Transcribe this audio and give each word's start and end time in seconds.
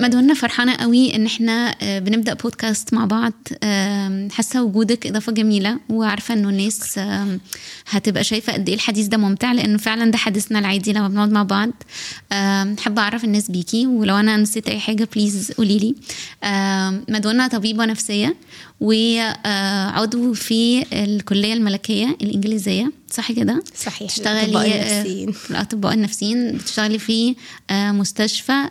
مدونا 0.00 0.34
فرحانة 0.34 0.74
قوي 0.74 1.16
إن 1.16 1.26
إحنا 1.26 1.74
آه، 1.82 1.98
بنبدأ 1.98 2.34
بودكاست 2.34 2.94
مع 2.94 3.04
بعض. 3.04 3.32
حاسة 4.32 4.62
وجودك 4.62 5.06
إضافة 5.06 5.32
جميلة 5.32 5.78
وعارفة 5.88 6.34
إنه 6.34 6.48
الناس 6.48 7.00
هتبقى 7.88 8.24
شايفة 8.24 8.52
قد 8.52 8.68
إيه 8.68 8.74
الحديث 8.74 9.06
ده 9.06 9.16
ممتع 9.16 9.52
لأنه 9.52 9.78
فعلا 9.78 10.10
ده 10.10 10.18
حديثنا 10.18 10.58
العادي 10.58 10.92
لما 10.92 11.08
بنقعد 11.08 11.32
مع 11.32 11.42
بعض. 11.42 11.70
حابة 12.80 13.02
أعرف 13.02 13.24
الناس 13.24 13.50
بيكي 13.50 13.86
ولو 13.86 14.16
أنا 14.16 14.36
نسيت 14.36 14.68
أي 14.68 14.80
حاجة 14.80 15.08
بليز 15.14 15.52
قولي 15.52 15.78
لي. 15.78 15.94
مدونا 17.08 17.48
طبيبة 17.48 17.84
نفسية 17.84 18.36
وعضو 18.80 20.32
في 20.32 20.84
الكلية 20.92 21.52
الملكية 21.54 22.16
الإنجليزية. 22.22 22.92
صح 23.14 23.32
كده؟ 23.32 23.64
صحيح 23.76 24.10
تشتغلي 24.10 24.58
آه، 24.58 24.96
النفسيين. 24.96 25.32
في 25.32 25.50
الأطباء 25.50 25.94
النفسيين 25.94 26.52
بتشتغلي 26.52 26.98
في 26.98 27.36
آه، 27.70 27.92
مستشفى 27.92 28.68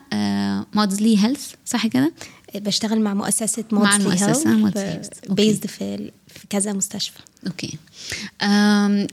مودزلي 0.73 1.23
health 1.23 1.51
صح 1.65 1.87
كده؟ 1.87 2.13
بشتغل 2.55 3.01
مع 3.01 3.13
مؤسسة 3.13 3.63
مع 3.71 3.97
مودسلي 3.97 4.51
المؤسسة. 4.51 5.09
based 5.29 5.65
في 5.65 6.11
في 6.27 6.47
كذا 6.49 6.73
مستشفى 6.73 7.19
okay 7.47 7.77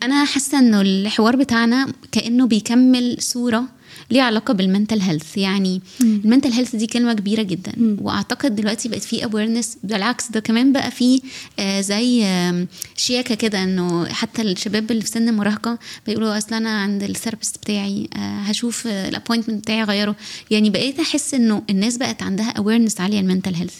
أنا 0.03 0.25
حاسة 0.25 0.59
إنه 0.59 0.81
الحوار 0.81 1.37
بتاعنا 1.37 1.93
كأنه 2.13 2.47
بيكمل 2.47 3.17
صورة 3.21 3.65
ليها 4.11 4.23
علاقة 4.23 4.55
بال 4.55 4.66
mental 4.66 5.01
health 5.01 5.37
يعني 5.39 5.83
ال 6.01 6.08
mental 6.08 6.53
health 6.53 6.77
دي 6.77 6.87
كلمة 6.87 7.13
كبيرة 7.13 7.43
جدا. 7.43 7.97
وأعتقد 8.01 8.57
دلوقتي 8.57 8.89
بقت 8.89 9.03
في 9.03 9.25
awareness 9.25 9.77
بالعكس 9.85 10.31
ده 10.31 10.41
كمان 10.41 10.73
بقى 10.73 10.91
في 10.91 11.23
آه، 11.59 11.81
زي 11.81 12.25
آم، 12.25 12.69
شياكة 12.97 13.35
كده 13.35 13.63
إنه 13.63 14.05
حتى 14.09 14.43
الشباب 14.43 14.91
اللي 14.91 15.03
في 15.03 15.09
سن 15.09 15.29
المراهقه 15.29 15.79
بيقولوا 16.07 16.39
أصل 16.39 16.55
أنا 16.55 16.71
عند 16.71 17.03
ال 17.03 17.08
therapist 17.08 17.57
بتاعي 17.57 18.09
آه، 18.17 18.19
هشوف 18.41 18.87
ال 18.87 18.93
appointment 18.93 19.59
بتاعي 19.63 19.83
أغيره. 19.83 20.17
يعني 20.51 20.71
بقيت 20.71 21.01
أحس 21.01 21.35
إنه 21.35 21.63
الناس 21.71 21.97
بقت 21.97 22.23
عندها 22.23 22.51
awareness 22.51 23.01
عالية 23.01 23.21
ال 23.21 23.26
mental 23.26 23.55
health 23.55 23.75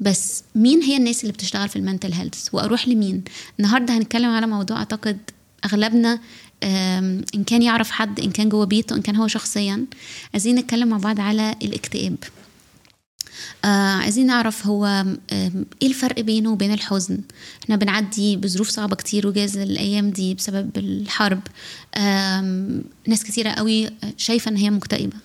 بس 0.00 0.42
مين 0.54 0.82
هي 0.82 0.96
الناس 0.96 1.20
اللي 1.22 1.32
بتشتغل 1.32 1.68
في 1.68 1.76
ال 1.76 1.81
mental 1.81 2.12
health 2.12 2.48
وأروح 2.52 2.88
لمين؟ 2.88 3.22
النهارده 3.58 3.96
هنتكلم 3.98 4.30
على 4.30 4.46
موضوع 4.46 4.76
أعتقد 4.76 5.18
أغلبنا 5.64 6.18
إن 6.62 7.44
كان 7.46 7.62
يعرف 7.62 7.90
حد 7.90 8.20
إن 8.20 8.30
كان 8.30 8.48
جوه 8.48 8.64
بيته 8.66 8.96
إن 8.96 9.02
كان 9.02 9.16
هو 9.16 9.28
شخصيا 9.28 9.86
عايزين 10.32 10.54
نتكلم 10.54 10.88
مع 10.88 10.96
بعض 10.96 11.20
على 11.20 11.54
الاكتئاب. 11.62 12.16
آه 13.64 13.68
عايزين 13.68 14.26
نعرف 14.26 14.66
هو 14.66 15.04
إيه 15.32 15.88
الفرق 15.88 16.20
بينه 16.20 16.52
وبين 16.52 16.72
الحزن؟ 16.72 17.18
إحنا 17.64 17.76
بنعدي 17.76 18.36
بظروف 18.36 18.68
صعبة 18.68 18.96
كتير 18.96 19.26
وجاز 19.26 19.56
الأيام 19.56 20.10
دي 20.10 20.34
بسبب 20.34 20.70
الحرب. 20.76 21.40
ناس 23.06 23.24
كتيرة 23.24 23.50
قوي 23.50 23.90
شايفة 24.16 24.50
إن 24.50 24.56
هي 24.56 24.70
مكتئبة. 24.70 25.16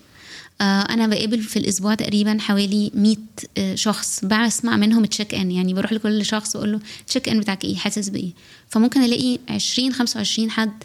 آه، 0.61 0.81
أنا 0.81 1.07
بقابل 1.07 1.41
في 1.41 1.59
الأسبوع 1.59 1.95
تقريبا 1.95 2.37
حوالي 2.39 2.91
100 2.93 3.15
آه، 3.57 3.75
شخص 3.75 4.25
بسمع 4.25 4.77
منهم 4.77 5.05
تشيك 5.05 5.35
ان 5.35 5.51
يعني 5.51 5.73
بروح 5.73 5.93
لكل 5.93 6.25
شخص 6.25 6.55
وأقول 6.55 6.71
له 6.71 6.79
تشيك 7.07 7.29
ان 7.29 7.39
بتاعك 7.39 7.63
إيه 7.63 7.75
حاسس 7.75 8.09
بإيه؟ 8.09 8.31
فممكن 8.69 9.01
ألاقي 9.03 9.39
20 9.49 9.93
25 9.93 10.51
حد 10.51 10.83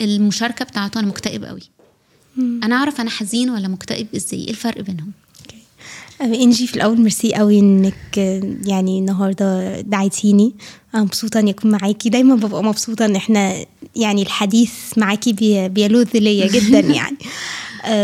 المشاركة 0.00 0.64
بتاعته 0.64 1.00
أنا 1.00 1.06
مكتئب 1.08 1.44
قوي 1.44 1.60
أنا 2.38 2.76
أعرف 2.76 3.00
أنا 3.00 3.10
حزين 3.10 3.50
ولا 3.50 3.68
مكتئب 3.68 4.06
إزاي؟ 4.16 4.40
إيه 4.40 4.50
الفرق 4.50 4.80
بينهم؟ 4.80 5.12
آه، 6.20 6.24
إنجي 6.24 6.66
في 6.66 6.76
الأول 6.76 7.00
ميرسي 7.00 7.34
قوي 7.34 7.58
إنك 7.58 8.16
يعني 8.66 8.98
النهارده 8.98 9.80
دعيتيني. 9.80 10.54
أنا 10.94 11.02
مبسوطة 11.02 11.40
إن 11.40 11.48
أكون 11.48 11.70
معاكي. 11.70 12.08
دايما 12.08 12.34
ببقى 12.34 12.64
مبسوطة 12.64 13.04
إن 13.04 13.16
إحنا 13.16 13.64
يعني 13.96 14.22
الحديث 14.22 14.70
معاكي 14.96 15.32
بي- 15.32 15.68
بيلذ 15.68 16.08
ليا 16.14 16.46
جدا 16.46 16.80
يعني. 17.00 17.16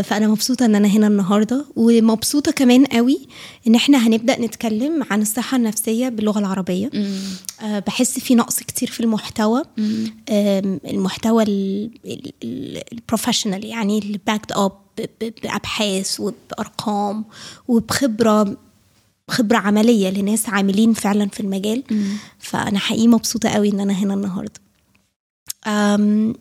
فأنا 0.02 0.28
مبسوطة 0.28 0.64
إن 0.66 0.74
أنا 0.74 0.88
هنا 0.88 1.06
النهارده 1.06 1.64
ومبسوطة 1.76 2.52
كمان 2.52 2.84
قوي 2.84 3.18
إن 3.66 3.74
إحنا 3.74 4.06
هنبدأ 4.06 4.40
نتكلم 4.40 5.04
عن 5.10 5.22
الصحة 5.22 5.56
النفسية 5.56 6.08
باللغة 6.08 6.38
العربية. 6.38 6.90
آه، 7.62 7.78
بحس 7.78 8.18
في 8.18 8.34
نقص 8.34 8.58
كتير 8.58 8.90
في 8.90 9.00
المحتوى. 9.00 9.62
المحتوى 10.90 11.44
ال 12.44 12.54
professional 12.54 13.64
يعني 13.64 13.98
اللي 13.98 14.20
backed 14.26 14.52
up 14.52 14.72
بأبحاث 15.42 16.20
وبأرقام 16.20 17.24
وبخبرة 17.68 18.56
خبرة 19.28 19.56
عملية 19.56 20.10
لناس 20.10 20.48
عاملين 20.48 20.92
فعلا 20.92 21.28
في 21.28 21.40
المجال. 21.40 21.82
فأنا 22.38 22.78
حقيقي 22.78 23.08
مبسوطة 23.08 23.48
قوي 23.48 23.68
إن 23.72 23.80
أنا 23.80 23.92
هنا 23.92 24.14
النهارده. 24.14 24.63
أم، 25.66 26.34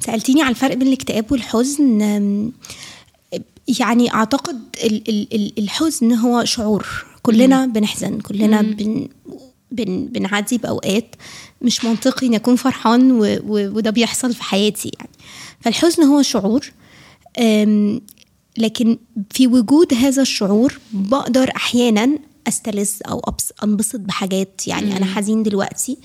سألتيني 0.00 0.42
على 0.42 0.50
الفرق 0.50 0.74
بين 0.74 0.88
الاكتئاب 0.88 1.32
والحزن. 1.32 2.52
يعني 3.80 4.14
أعتقد 4.14 4.60
ال- 4.84 5.08
ال- 5.08 5.34
ال- 5.34 5.58
الحزن 5.58 6.12
هو 6.12 6.44
شعور. 6.44 6.86
كلنا 7.22 7.66
بنحزن 7.66 8.20
كلنا 8.20 8.62
بن 8.62 9.08
بن 9.72 10.06
بنعدي 10.06 10.58
بأوقات 10.58 11.14
مش 11.62 11.84
منطقي 11.84 12.26
إن 12.26 12.34
أكون 12.34 12.56
فرحان 12.56 13.12
و 13.12 13.24
و 13.24 13.76
وده 13.76 13.90
بيحصل 13.90 14.34
في 14.34 14.42
حياتي 14.42 14.90
يعني. 14.98 15.10
فالحزن 15.60 16.02
هو 16.02 16.22
شعور 16.22 16.72
لكن 18.58 18.98
في 19.30 19.46
وجود 19.46 19.94
هذا 19.94 20.22
الشعور 20.22 20.78
بقدر 20.92 21.50
أحيانا 21.56 22.18
أستلذ 22.48 22.90
أو 23.08 23.20
أبس- 23.30 23.62
أنبسط 23.64 24.00
بحاجات 24.00 24.68
يعني. 24.68 24.96
أنا 24.96 25.06
حزين 25.06 25.42
دلوقتي. 25.42 25.96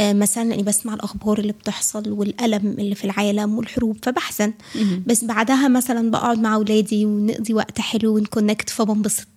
مثلا 0.00 0.48
لاني 0.48 0.62
بسمع 0.62 0.94
الأخبار 0.94 1.38
اللي 1.38 1.52
بتحصل 1.52 2.10
والألم 2.10 2.74
اللي 2.78 2.94
في 2.94 3.04
العالم 3.04 3.58
والحروب 3.58 3.96
فبحزن. 4.02 4.52
بس 5.06 5.24
بعدها 5.24 5.68
مثلا 5.68 6.10
بقعد 6.10 6.38
مع 6.38 6.54
أولادي 6.54 7.06
ونقضي 7.06 7.54
وقت 7.54 7.80
حلو 7.80 8.14
ونكونكت 8.16 8.70
فبنبسط. 8.70 9.28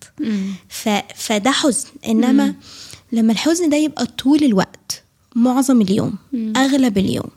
ف... 0.68 0.88
فده 1.16 1.50
حزن. 1.50 1.88
إنما 2.08 2.54
لما 3.12 3.32
الحزن 3.32 3.68
ده 3.70 3.76
يبقى 3.76 4.06
طول 4.06 4.44
الوقت 4.44 5.02
معظم 5.34 5.80
اليوم 5.80 6.14
أغلب 6.56 6.98
اليوم 6.98 7.30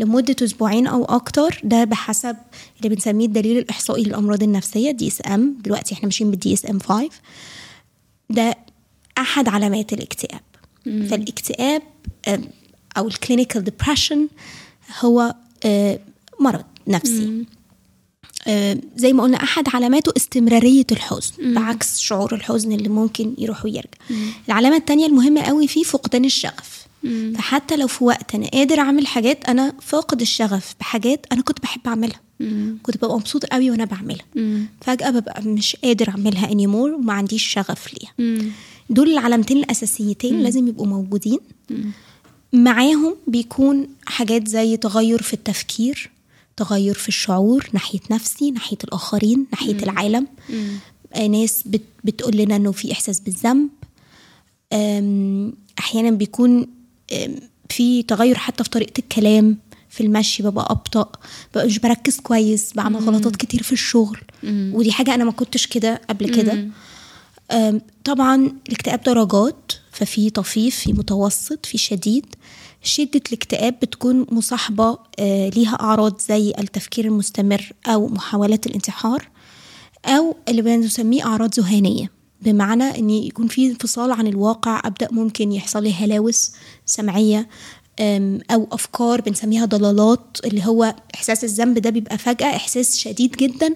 لمدة 0.00 0.36
أسبوعين 0.42 0.86
أو 0.86 1.04
أكتر 1.04 1.60
ده 1.64 1.84
بحسب 1.84 2.36
اللي 2.78 2.94
بنسميه 2.94 3.26
الدليل 3.26 3.58
الإحصائي 3.58 4.02
للأمراض 4.04 4.42
النفسية 4.42 4.90
DSM 4.90 5.56
دلوقتي 5.60 5.94
إحنا 5.94 6.04
ماشيين 6.06 6.30
بال 6.30 6.54
DSM 6.54 6.78
5 6.78 7.08
ده 8.30 8.56
أحد 9.18 9.48
علامات 9.48 9.92
الاكتئاب. 9.92 10.40
فالاكتئاب 10.84 11.82
آه، 12.28 12.40
أو 12.98 13.08
ال 13.08 13.14
clinical 13.14 13.64
depression 13.64 14.28
هو 15.00 15.34
آه، 15.64 15.98
مرض 16.40 16.64
نفسي. 16.88 17.44
آه، 18.46 18.78
زي 18.96 19.12
ما 19.12 19.22
قلنا 19.22 19.42
أحد 19.42 19.64
علاماته 19.74 20.12
استمرارية 20.16 20.86
الحزن 20.92 21.54
بعكس 21.54 21.98
شعور 21.98 22.34
الحزن 22.34 22.72
اللي 22.72 22.88
ممكن 22.88 23.34
يروح 23.38 23.64
ويرجع. 23.64 23.88
العلامة 24.48 24.76
التانية 24.76 25.06
المهمة 25.06 25.40
قوي 25.42 25.68
فيه 25.68 25.82
فقدان 25.82 26.24
الشغف. 26.24 26.86
فحتى 27.34 27.76
لو 27.76 27.86
في 27.86 28.04
وقت 28.04 28.34
أنا 28.34 28.46
قادر 28.48 28.78
أعمل 28.80 29.06
حاجات 29.06 29.44
أنا 29.44 29.72
فاقد 29.80 30.20
الشغف 30.20 30.74
بحاجات 30.80 31.26
أنا 31.32 31.42
كنت 31.42 31.60
بحب 31.62 31.80
أعملها. 31.86 32.20
كنت 32.82 32.96
ببقى 32.96 33.16
مبسوط 33.16 33.44
قوي 33.46 33.70
وأنا 33.70 33.84
بعملها. 33.84 34.24
فجأة 34.80 35.10
ببقى 35.10 35.42
مش 35.42 35.76
قادر 35.76 36.08
أعملها 36.08 36.46
anymore 36.46 36.94
وما 36.98 37.12
عنديش 37.12 37.42
شغف 37.46 37.88
ليها. 37.94 38.12
دول 38.90 39.10
العلامتين 39.10 39.56
الأساسيتين 39.56 40.40
لازم 40.42 40.68
يبقوا 40.68 40.86
موجودين. 40.86 41.38
معاهم 42.52 43.16
بيكون 43.26 43.88
حاجات 44.06 44.48
زي 44.48 44.76
تغير 44.76 45.22
في 45.22 45.34
التفكير 45.34 46.10
تغير 46.56 46.94
في 46.94 47.08
الشعور 47.08 47.68
ناحية 47.72 48.00
نفسي 48.10 48.50
ناحية 48.50 48.76
الآخرين 48.84 49.46
ناحية 49.52 49.72
العالم. 49.82 50.26
آه، 51.14 51.26
ناس 51.26 51.62
بت 51.66 51.82
بتقول 52.04 52.36
لنا 52.36 52.56
إنه 52.56 52.72
في 52.72 52.92
إحساس 52.92 53.20
بالذنب. 53.20 53.68
آم، 54.72 55.52
أحيانا 55.78 56.10
بيكون 56.10 56.66
في 57.70 58.02
تغير 58.02 58.38
حتى 58.38 58.64
في 58.64 58.70
طريقة 58.70 58.92
الكلام 58.98 59.56
في 59.90 60.02
المشي 60.02 60.42
ببقى 60.42 60.66
أبطأ 60.70 61.12
ببقى 61.52 61.66
مش 61.66 61.78
بركز 61.78 62.20
كويس 62.20 62.72
بعمل 62.74 62.96
غلطات 62.96 63.36
كتير 63.36 63.62
في 63.62 63.72
الشغل. 63.72 64.18
ودي 64.74 64.92
حاجة 64.92 65.14
أنا 65.14 65.24
ما 65.24 65.32
كنتش 65.32 65.66
كده 65.66 66.00
قبل 66.10 66.26
كده. 66.34 66.52
طبعا 68.04 68.52
الاكتئاب 68.68 69.02
درجات. 69.02 69.72
ففي 69.98 70.30
طفيف 70.30 70.76
في 70.76 70.92
متوسط 70.92 71.66
في 71.66 71.78
شديد. 71.78 72.26
شدة 72.82 73.20
الاكتئاب 73.28 73.74
بتكون 73.82 74.26
مصاحبة 74.30 74.98
آه، 75.18 75.48
ليها 75.48 75.74
أعراض 75.80 76.20
زي 76.28 76.52
التفكير 76.58 77.04
المستمر 77.04 77.72
أو 77.86 78.08
محاولات 78.08 78.66
الانتحار 78.66 79.28
أو 80.06 80.36
اللي 80.48 80.62
بنسميه 80.62 81.26
أعراض 81.26 81.60
ذهانية 81.60 82.10
بمعنى 82.42 82.84
أن 82.98 83.10
يكون 83.10 83.48
في 83.48 83.66
انفصال 83.66 84.12
عن 84.12 84.26
الواقع 84.26 84.80
أبدأ 84.84 85.08
ممكن 85.12 85.52
يحصل 85.52 85.82
لي 85.82 85.92
هلاوس 85.92 86.52
سمعية 86.86 87.48
أو 88.50 88.68
أفكار 88.72 89.20
بنسميها 89.20 89.64
ضلالات 89.64 90.36
اللي 90.44 90.66
هو 90.66 90.94
إحساس 91.14 91.44
الذنب 91.44 91.78
ده 91.78 91.90
بيبقى 91.90 92.18
فجأة 92.18 92.56
إحساس 92.56 92.96
شديد 92.98 93.30
جدا 93.36 93.74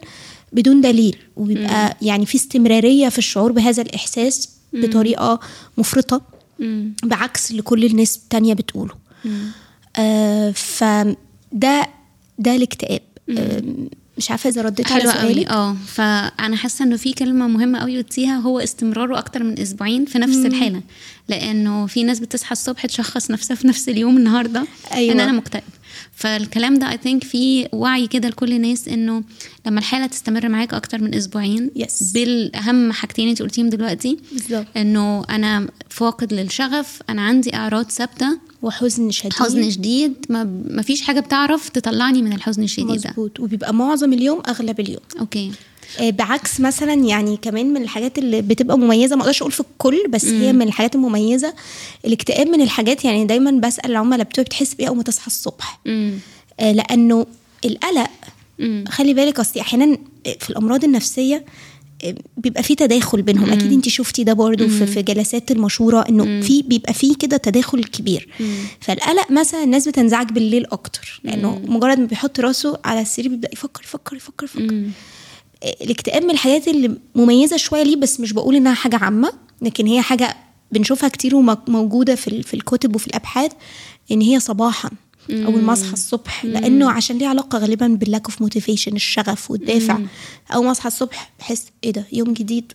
بدون 0.52 0.80
دليل 0.80 1.16
وبيبقى 1.36 1.96
يعني 2.02 2.26
في 2.26 2.34
استمرارية 2.34 3.08
في 3.08 3.18
الشعور 3.18 3.52
بهذا 3.52 3.82
الإحساس. 3.82 4.48
بطريقة 4.74 5.40
مفرطة. 5.78 6.22
بعكس 7.02 7.50
اللي 7.50 7.62
كل 7.62 7.84
الناس 7.84 8.16
التانية 8.16 8.54
بتقوله. 8.54 8.94
آه 9.96 10.50
فده 10.50 11.88
ده 12.38 12.56
الاكتئاب. 12.56 13.00
آم، 13.30 13.88
مش 14.18 14.30
عارفة 14.30 14.50
إذا 14.50 14.62
رديت 14.62 14.92
على 14.92 15.02
سؤالك. 15.02 15.48
آه 15.48 15.76
فأنا 15.86 16.56
حاسة 16.56 16.84
إنه 16.84 16.96
في 16.96 17.12
كلمة 17.12 17.46
مهمة 17.46 17.78
قوي 17.78 17.96
قلتيها 17.96 18.36
هو 18.38 18.60
استمراره 18.60 19.18
أكتر 19.18 19.42
من 19.42 19.58
أسبوعين 19.58 20.04
في 20.04 20.18
نفس 20.18 20.36
الحالة. 20.36 20.82
لأنه 21.28 21.86
في 21.86 22.02
ناس 22.02 22.20
بتصحى 22.20 22.52
الصبح 22.52 22.86
تشخص 22.86 23.30
نفسها 23.30 23.54
في 23.54 23.68
نفس 23.68 23.88
اليوم 23.88 24.16
النهارده. 24.16 24.66
أيوة. 24.92 25.14
ان 25.14 25.20
أنا 25.20 25.32
مكتئب 25.32 25.62
فالكلام 26.14 26.78
ده 26.78 26.90
اي 26.92 26.98
ثينك 27.02 27.24
في 27.24 27.68
وعي 27.72 28.06
كده 28.06 28.28
لكل 28.28 28.52
الناس 28.52 28.88
إنه 28.88 29.22
لما 29.66 29.78
الحالة 29.78 30.06
تستمر 30.06 30.48
معاك 30.48 30.74
أكتر 30.74 31.02
من 31.02 31.14
أسبوعين 31.14 31.70
Yes. 31.78 32.12
بالأهم 32.14 32.92
حاجتين 32.92 33.28
انت 33.28 33.42
قلتيهم 33.42 33.68
دلوقتي. 33.68 34.18
بالظبط. 34.32 34.66
إنه 34.76 35.24
أنا 35.30 35.68
فاقد 35.90 36.32
للشغف 36.32 37.02
أنا 37.10 37.22
عندي 37.22 37.54
أعراض 37.54 37.90
ثابتة 37.90 38.38
وحزن 38.62 39.10
شديد. 39.10 39.32
حزن 39.32 39.70
شديد 39.70 40.14
ما, 40.28 40.82
فيش 40.82 41.02
حاجة 41.02 41.20
بتعرف 41.20 41.68
تطلعني 41.68 42.22
من 42.22 42.32
الحزن 42.32 42.62
الشديد 42.62 43.00
ده. 43.00 43.10
مظبوط. 43.10 43.40
وبيبقى 43.40 43.74
معظم 43.74 44.12
اليوم 44.12 44.42
أغلب 44.48 44.80
اليوم. 44.80 45.02
أوكي. 45.20 45.52
بعكس 46.00 46.60
مثلا 46.60 46.94
يعني 46.94 47.36
كمان 47.36 47.66
من 47.72 47.82
الحاجات 47.82 48.18
اللي 48.18 48.42
بتبقى 48.42 48.78
مميزة 48.78 49.16
ما 49.16 49.22
أقدرش 49.22 49.40
أقول 49.42 49.52
في 49.52 49.60
الكل 49.60 50.04
بس 50.08 50.24
هي 50.24 50.52
من 50.52 50.62
الحاجات 50.62 50.94
المميزة 50.94 51.54
الاكتئاب 52.04 52.46
من 52.46 52.60
الحاجات 52.60 53.04
يعني 53.04 53.24
دايما 53.24 53.50
بسأل 53.50 53.90
العملاء 53.90 54.26
بتوعي 54.26 54.44
بتحس 54.44 54.74
بايه 54.74 54.88
أول 54.88 54.96
ما 54.96 55.02
تصحى 55.02 55.26
الصبح. 55.26 55.80
آه، 56.60 56.72
لأنه 56.72 57.26
القلق 57.64 58.10
خلي 58.88 59.14
بالك 59.14 59.40
أصل 59.40 59.60
أحيانا 59.60 59.98
في 60.40 60.50
الأمراض 60.50 60.84
النفسية 60.84 61.44
آه، 62.04 62.14
بيبقى 62.36 62.62
في 62.62 62.74
تداخل 62.74 63.22
بينهم. 63.22 63.50
أكيد 63.52 63.72
انت 63.72 63.88
شفتي 63.88 64.24
ده 64.24 64.32
برضو 64.32 64.68
في, 64.68 64.86
في 64.86 65.02
جلسات 65.02 65.50
المشورة 65.50 66.00
إنه 66.08 66.24
في 66.42 66.62
بيبقى 66.62 66.94
في 66.94 67.14
كده 67.14 67.36
تداخل 67.36 67.84
كبير. 67.84 68.28
فالقلق 68.80 69.30
مثلا 69.30 69.64
الناس 69.64 69.88
بتنزعج 69.88 70.28
بالليل 70.32 70.66
أكتر 70.66 71.20
لأنه 71.24 71.60
مجرد 71.66 71.98
ما 71.98 72.06
بيحط 72.06 72.40
راسه 72.40 72.78
على 72.84 73.00
السرير 73.00 73.30
بيبدأ 73.30 73.48
يفكر 73.52 73.82
يفكر 73.84 74.16
يفكر 74.16 74.44
يفكر. 74.44 74.84
الاكتئاب 75.64 76.22
من 76.24 76.30
الحاجات 76.30 76.68
اللي 76.68 76.96
مميزة 77.14 77.56
شوية 77.56 77.82
ليه 77.82 77.96
بس 77.96 78.20
مش 78.20 78.32
بقول 78.32 78.56
إنها 78.56 78.74
حاجة 78.74 78.96
عامة 78.96 79.32
لكن 79.62 79.86
هي 79.86 80.02
حاجة 80.02 80.36
بنشوفها 80.72 81.08
كتير 81.08 81.36
وموجوده 81.36 82.14
في 82.14 82.42
في 82.42 82.54
الكتب 82.54 82.94
وفي 82.94 83.06
الأبحاث 83.06 83.52
إن 84.12 84.20
هي 84.20 84.40
صباحا 84.40 84.90
أول 85.30 85.62
ما 85.62 85.72
أصحى 85.72 85.92
الصبح 85.92 86.44
لأنه 86.44 86.90
عشان 86.90 87.18
ليه 87.18 87.26
علاقة 87.26 87.58
غالبا 87.58 87.86
بال 87.88 88.00
lack 88.00 88.24
of 88.24 88.42
motivation 88.42 88.96
الشغف 88.96 89.50
والدافع. 89.50 89.98
أول 90.54 90.64
ما 90.64 90.70
أصحى 90.70 90.88
الصبح 90.88 91.32
بحس 91.38 91.64
إيه 91.84 91.90
ده 91.92 92.04
يوم 92.12 92.32
جديد. 92.32 92.72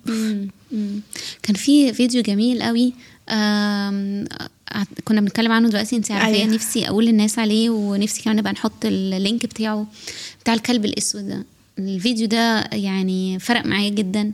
كان 1.43 1.55
في 1.55 1.93
فيديو 1.93 2.21
جميل 2.21 2.63
قوي 2.63 2.93
كنا 5.05 5.21
بنتكلم 5.21 5.51
عنه 5.51 5.69
دلوقتي 5.69 5.95
انت 5.95 6.11
عارفاه 6.11 6.41
أيوة. 6.41 6.53
نفسي 6.53 6.87
أقول 6.87 7.05
للناس 7.05 7.39
عليه 7.39 7.69
ونفسي 7.69 8.21
كمان 8.21 8.35
نبقى 8.37 8.53
نحط 8.53 8.85
ال 8.85 8.97
link 8.97 9.45
بتاعه 9.45 9.87
بتاع 10.41 10.53
الكلب 10.53 10.85
الأسود 10.85 11.27
ده. 11.27 11.45
الفيديو 11.79 12.27
ده 12.27 12.69
يعني 12.73 13.39
فرق 13.39 13.65
معايا 13.65 13.89
جدا. 13.89 14.31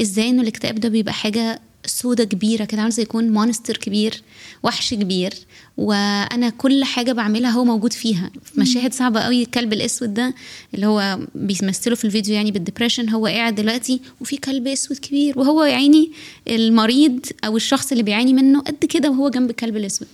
إزاي 0.00 0.28
إنه 0.30 0.42
الاكتئاب 0.42 0.74
ده 0.80 0.88
بيبقى 0.88 1.12
حاجة 1.14 1.60
سودة 1.86 2.24
كبيرة 2.24 2.64
كده 2.64 2.80
عامل 2.80 2.92
زي 2.92 3.02
يكون 3.02 3.28
monster 3.30 3.76
كبير 3.76 4.22
وحش 4.62 4.94
كبير 4.94 5.32
وأنا 5.76 6.48
كل 6.50 6.84
حاجة 6.84 7.12
بعملها 7.12 7.50
هو 7.50 7.64
موجود 7.64 7.92
فيها. 7.92 8.30
في 8.44 8.60
مشاهد 8.60 8.94
صعبة 8.94 9.20
قوي 9.20 9.42
الكلب 9.42 9.72
الأسود 9.72 10.14
ده 10.14 10.34
اللي 10.74 10.86
هو 10.86 11.18
بيمثله 11.34 11.94
في 11.94 12.04
الفيديو 12.04 12.34
يعني 12.34 12.50
بال 12.50 12.60
depression 12.60 13.08
هو 13.08 13.26
قاعد 13.26 13.54
دلوقتي 13.54 14.00
وفي 14.20 14.36
كلب 14.36 14.66
أسود 14.66 14.98
كبير 14.98 15.38
وهو 15.38 15.64
يا 15.64 15.74
عيني 15.74 16.10
المريض 16.48 17.26
أو 17.44 17.56
الشخص 17.56 17.90
اللي 17.92 18.02
بيعاني 18.02 18.32
منه 18.32 18.60
قد 18.60 18.84
كده 18.84 19.10
وهو 19.10 19.28
جنب 19.28 19.50
الكلب 19.50 19.76
الأسود. 19.76 20.08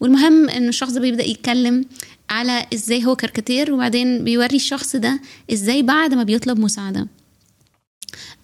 والمهم 0.00 0.48
ان 0.48 0.68
الشخص 0.68 0.92
ده 0.92 1.00
بيبدأ 1.00 1.24
يتكلم 1.24 1.84
على 2.30 2.66
إزاي 2.74 3.04
هو 3.04 3.16
كاريكاتير 3.16 3.72
وبعدين 3.72 4.24
بيوري 4.24 4.56
الشخص 4.56 4.96
ده 4.96 5.20
إزاي 5.52 5.82
بعد 5.82 6.14
ما 6.14 6.22
بيطلب 6.22 6.58
مساعدة 6.58 7.06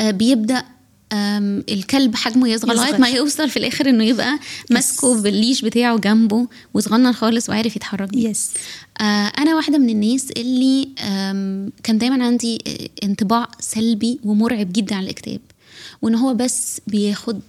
آه، 0.01 0.11
بيبدأ 0.11 0.65
الكلب 1.13 2.15
حجمه 2.17 2.49
يصغر. 2.49 2.75
لغاية 2.75 2.97
ما 2.99 3.09
يوصل 3.09 3.51
في 3.51 3.57
الآخر 3.57 3.89
إنه 3.89 4.05
يبقى 4.05 4.39
ماسكه 4.71 5.23
بال 5.23 5.34
leash 5.34 5.63
بتاعه 5.63 5.99
جنبه 5.99 6.49
وصغنن 6.75 7.13
خالص 7.13 7.49
وعارف 7.49 7.77
يتحرك 7.77 8.09
بيه. 8.09 8.29
yes 8.29 8.51
آه، 9.01 9.05
أنا 9.39 9.55
واحدة 9.55 9.79
من 9.79 9.91
الناس 9.91 10.31
اللي 10.37 10.89
كان 11.83 11.99
دايما 11.99 12.25
عندي 12.25 12.59
آه، 12.67 13.07
انطباع 13.07 13.49
سلبي 13.61 14.21
ومرعب 14.25 14.73
جدا 14.73 14.95
عن 14.95 15.03
الاكتئاب 15.03 15.41
وإن 16.03 16.15
هو 16.15 16.35
بس 16.35 16.81
بياخد 16.87 17.41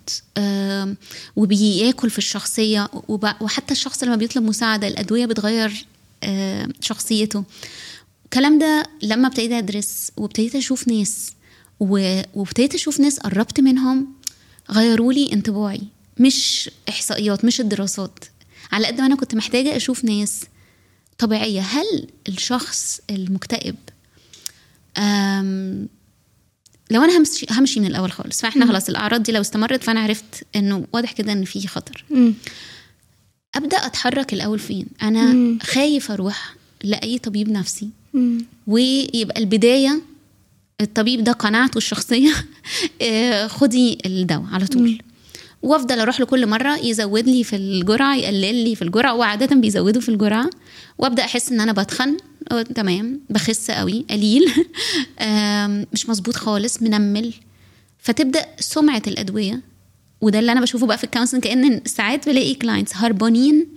وبياكل 1.36 2.10
في 2.10 2.18
الشخصية 2.18 2.88
وحتى 3.42 3.72
الشخص 3.72 4.04
لما 4.04 4.16
بيطلب 4.16 4.44
مساعدة 4.44 4.88
الأدوية 4.88 5.25
بتغير 5.25 5.86
شخصيته. 6.81 7.44
الكلام 8.25 8.59
ده 8.59 8.83
لما 9.03 9.27
ابتديت 9.27 9.51
أدرس 9.51 10.12
وابتديت 10.18 10.56
أشوف 10.56 10.88
ناس 10.88 11.31
وابتديت 11.79 12.75
أشوف 12.75 13.00
ناس 13.00 13.19
قربت 13.19 13.59
منهم 13.59 14.07
غيروا 14.71 15.13
لي 15.13 15.33
انطباعي 15.33 15.81
مش 16.19 16.69
إحصائيات 16.89 17.45
مش 17.45 17.62
الدراسات. 17.62 18.25
على 18.71 18.88
قد 18.88 19.00
ما 19.01 19.06
أنا 19.06 19.15
كنت 19.15 19.35
محتاجة 19.35 19.75
أشوف 19.75 20.06
ناس 20.06 20.41
طبيعية. 21.18 21.62
هل 21.62 22.07
الشخص 22.27 23.00
المكتئب 23.09 23.75
أم 24.97 25.88
لو 26.91 27.03
أنا 27.03 27.18
همشي 27.18 27.45
همشي 27.51 27.79
من 27.79 27.85
الأول 27.85 28.12
خالص 28.12 28.41
فإحنا 28.41 28.65
خلاص 28.65 28.89
الأعراض 28.89 29.23
دي 29.23 29.31
لو 29.31 29.41
استمرت 29.41 29.83
فأنا 29.83 30.00
عرفت 30.00 30.44
إنه 30.56 30.85
واضح 30.94 31.12
كده 31.12 31.31
إن 31.31 31.45
في 31.45 31.68
خطر. 31.68 32.06
أبدأ 33.56 33.77
أتحرك 33.77 34.33
الأول 34.33 34.59
فين؟ 34.59 34.86
أنا 35.03 35.57
خايف 35.63 36.12
أروح 36.12 36.56
لأي 36.83 37.18
طبيب 37.19 37.50
نفسي. 37.50 37.89
مم. 38.13 38.45
ويبقى 38.68 39.39
البداية 39.39 40.01
الطبيب 40.81 41.24
ده 41.24 41.31
قناعته 41.31 41.77
الشخصية. 41.77 42.31
آه، 43.01 43.48
خدي 43.48 43.98
الدواء 44.06 44.45
على 44.51 44.68
طول. 44.68 45.01
وأفضل 45.62 46.00
أروح 46.00 46.19
له 46.19 46.25
كل 46.25 46.48
مرة 46.48 46.77
يزود 46.77 47.30
لي 47.30 47.44
في 47.44 47.56
الجرعة 47.56 48.15
يقلل 48.15 48.56
لي 48.63 48.75
في 48.75 48.81
الجرعة 48.81 49.15
وعادة 49.15 49.56
بيزودوا 49.56 50.01
في 50.01 50.09
الجرعة. 50.09 50.50
وأبدأ 50.97 51.25
أحس 51.25 51.51
إن 51.51 51.62
أنا 51.62 51.71
بتخن. 51.71 52.18
تمام. 52.75 53.19
بخس 53.30 53.71
قوي 53.71 54.06
قليل. 54.09 54.51
مش 55.94 56.09
مظبوط 56.09 56.36
خالص 56.36 56.81
منمل. 56.81 57.33
فتبدأ 58.00 58.45
سمعة 58.59 59.01
الأدوية. 59.07 59.62
وده 60.21 60.39
اللي 60.39 60.51
أنا 60.51 60.62
بشوفه 60.62 60.88
بقى 60.88 60.97
في 60.97 61.03
ال 61.03 61.07
counseling 61.07 61.44
كأن 61.44 61.81
ساعات 61.85 62.29
بلاقي 62.29 62.53
clients 62.53 62.95
هربانين 62.95 63.68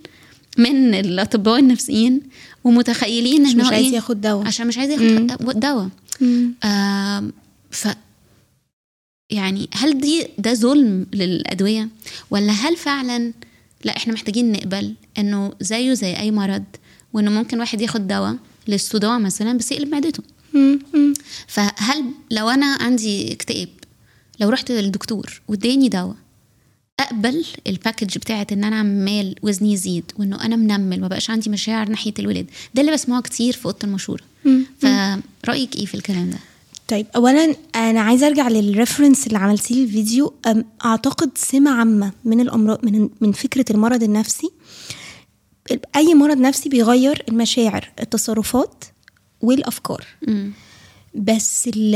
من 0.59 0.95
الأطباء 0.95 1.59
النفسيين 1.59 2.21
ومتخيلين 2.65 3.47
إن 3.47 3.57
مش 3.57 3.71
عايز 3.73 3.87
إيه؟ 3.87 3.95
ياخد 3.95 4.21
دواء. 4.21 4.47
عشان 4.47 4.67
مش 4.67 4.79
عايز 4.79 4.91
ياخد 4.91 5.27
دواء. 5.61 5.89
آم، 6.65 7.33
ف 7.71 7.89
يعني 9.31 9.69
هل 9.75 10.01
دي 10.01 10.27
ده 10.39 10.55
ظلم 10.55 11.07
للأدوية 11.13 11.89
ولا 12.31 12.53
هل 12.53 12.77
فعلا 12.77 13.33
لا 13.85 13.97
إحنا 13.97 14.13
محتاجين 14.13 14.53
نقبل 14.53 14.95
إنه 15.19 15.53
زيه 15.61 15.95
زي 15.95 16.17
أي 16.17 16.31
مرض 16.31 16.65
وإنه 17.13 17.31
ممكن 17.31 17.61
واحد 17.61 17.81
ياخد 17.81 18.07
دواء 18.09 18.37
للصداع 18.69 19.19
مثلا 19.19 19.59
بس 19.59 19.73
يقلب 19.73 19.89
معدته. 19.89 20.23
فهل 21.47 22.05
لو 22.31 22.49
أنا 22.49 22.67
عندي 22.81 23.33
اكتئاب 23.33 23.69
لو 24.41 24.49
رحت 24.49 24.71
للدكتور 24.73 25.41
واداني 25.49 25.89
دواء 25.89 26.17
أقبل 27.05 27.45
ال 27.67 27.73
package 27.73 28.19
بتاعت 28.19 28.53
إن 28.53 28.65
أنا 28.65 28.77
عمال 28.77 29.35
وزني 29.43 29.73
يزيد 29.73 30.13
وإنه 30.19 30.45
أنا 30.45 30.57
منمل 30.57 31.01
ما 31.01 31.09
بقاش 31.09 31.31
عندي 31.31 31.51
مشاعر 31.51 31.89
ناحية 31.89 32.15
الولاد 32.19 32.47
ده 32.75 32.81
اللي 32.81 32.93
بسمعه 32.93 33.23
كتير 33.23 33.53
في 33.53 33.67
أوضة 33.67 33.79
المشورة. 33.85 34.23
فرأيك 35.43 35.77
إيه 35.77 35.87
في 35.87 35.95
الكلام 35.95 36.31
ده؟ 36.31 36.39
طيب 36.89 37.07
اولا 37.17 37.55
أنا 37.77 38.01
عايزة 38.01 38.27
أرجع 38.27 38.49
لل 38.49 38.63
reference 38.63 39.27
اللي 39.27 39.39
عملتيه 39.39 39.75
لي 39.75 39.85
الفيديو. 39.85 40.35
أعتقد 40.85 41.31
سمة 41.39 41.71
عامة 41.71 42.13
من 42.25 42.41
الأمراض 42.41 42.85
من 42.85 43.09
من 43.21 43.33
فكرة 43.33 43.65
المرض 43.71 44.03
النفسي. 44.03 44.51
أي 45.97 46.15
مرض 46.15 46.37
نفسي 46.37 46.69
بيغير 46.69 47.25
المشاعر 47.29 47.91
التصرفات 48.01 48.85
والأفكار. 49.41 50.05
مم. 50.29 50.53
بس 51.15 51.69
ال 51.69 51.95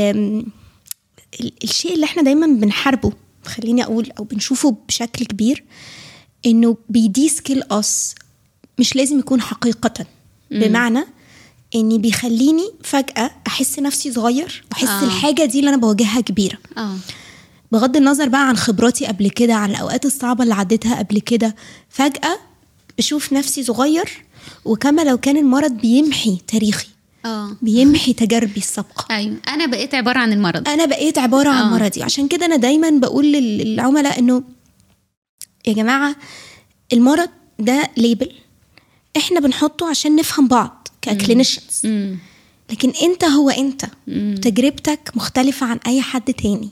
ال- 1.39 1.53
الشيء 1.63 1.93
اللي 1.93 2.05
إحنا 2.05 2.21
دايما 2.23 2.47
بنحاربه 2.47 3.11
خليني 3.45 3.83
أقول 3.83 4.11
أو 4.19 4.23
بنشوفه 4.23 4.75
بشكل 4.87 5.25
كبير 5.25 5.63
إنه 6.45 6.77
بيدي 6.89 7.29
scale 7.29 7.63
as 7.71 8.15
مش 8.79 8.95
لازم 8.95 9.19
يكون 9.19 9.41
حقيقة 9.41 10.05
بمعنى 10.51 11.03
إني 11.75 11.97
بيخليني 11.97 12.69
فجأة 12.83 13.31
أحس 13.47 13.79
نفسي 13.79 14.11
صغير 14.11 14.63
وأحس 14.71 14.87
آه. 14.87 15.01
آه. 15.01 15.03
الحاجة 15.03 15.45
دي 15.45 15.59
اللي 15.59 15.69
أنا 15.69 15.77
بواجهها 15.77 16.21
كبيرة 16.21 16.57
آه 16.77 16.95
بغض 17.71 17.97
النظر 17.97 18.29
بقى 18.29 18.47
عن 18.49 18.57
خبراتي 18.57 19.05
قبل 19.05 19.29
كده 19.29 19.53
عن 19.53 19.69
الأوقات 19.71 20.05
الصعبة 20.05 20.43
اللي 20.43 20.53
عديتها 20.55 20.99
قبل 20.99 21.19
كده 21.19 21.55
فجأة 21.89 22.39
بشوف 22.97 23.33
نفسي 23.33 23.63
صغير 23.63 24.09
وكما 24.65 25.01
لو 25.01 25.17
كان 25.17 25.37
المرض 25.37 25.71
بيمحي 25.71 26.37
تاريخي 26.47 26.87
آه. 27.25 27.57
بيمحي 27.61 28.13
تجاربي 28.13 28.57
السابقة. 28.57 29.15
أيوه. 29.15 29.37
أنا 29.47 29.65
بقيت 29.65 29.95
عبارة 29.95 30.19
عن 30.19 30.33
المرض. 30.33 30.67
أنا 30.67 30.85
بقيت 30.85 31.17
عبارة 31.17 31.49
عن 31.49 31.63
آه. 31.63 31.69
مرضي. 31.77 32.03
عشان 32.03 32.27
كده 32.27 32.45
أنا 32.45 32.55
دايما 32.55 32.89
بقول 32.89 33.25
لل- 33.31 33.57
للعملاء 33.57 34.19
إنه 34.19 34.43
يا 35.67 35.73
جماعة 35.73 36.15
المرض 36.93 37.29
ده 37.59 37.89
label 37.97 38.31
إحنا 39.17 39.39
بنحطه 39.39 39.89
عشان 39.89 40.15
نفهم 40.15 40.47
بعض 40.47 40.87
ك 41.01 41.08
clinicians 41.08 41.81
مم. 41.83 42.17
لكن 42.71 42.93
أنت 43.01 43.23
هو 43.23 43.49
أنت. 43.49 43.85
تجربتك 44.41 45.11
مختلفة 45.15 45.65
عن 45.67 45.79
أي 45.87 46.01
حد 46.01 46.33
تاني. 46.33 46.69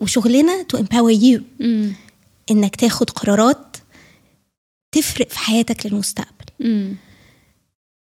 وشغلنا 0.00 0.62
تو 0.62 0.78
empower 0.78 1.22
يو 1.22 1.40
مم. 1.60 1.92
إنك 2.50 2.76
تاخد 2.76 3.10
قرارات 3.10 3.76
تفرق 4.92 5.28
في 5.30 5.38
حياتك 5.38 5.86
للمستقبل. 5.86 6.44
مم. 6.60 6.96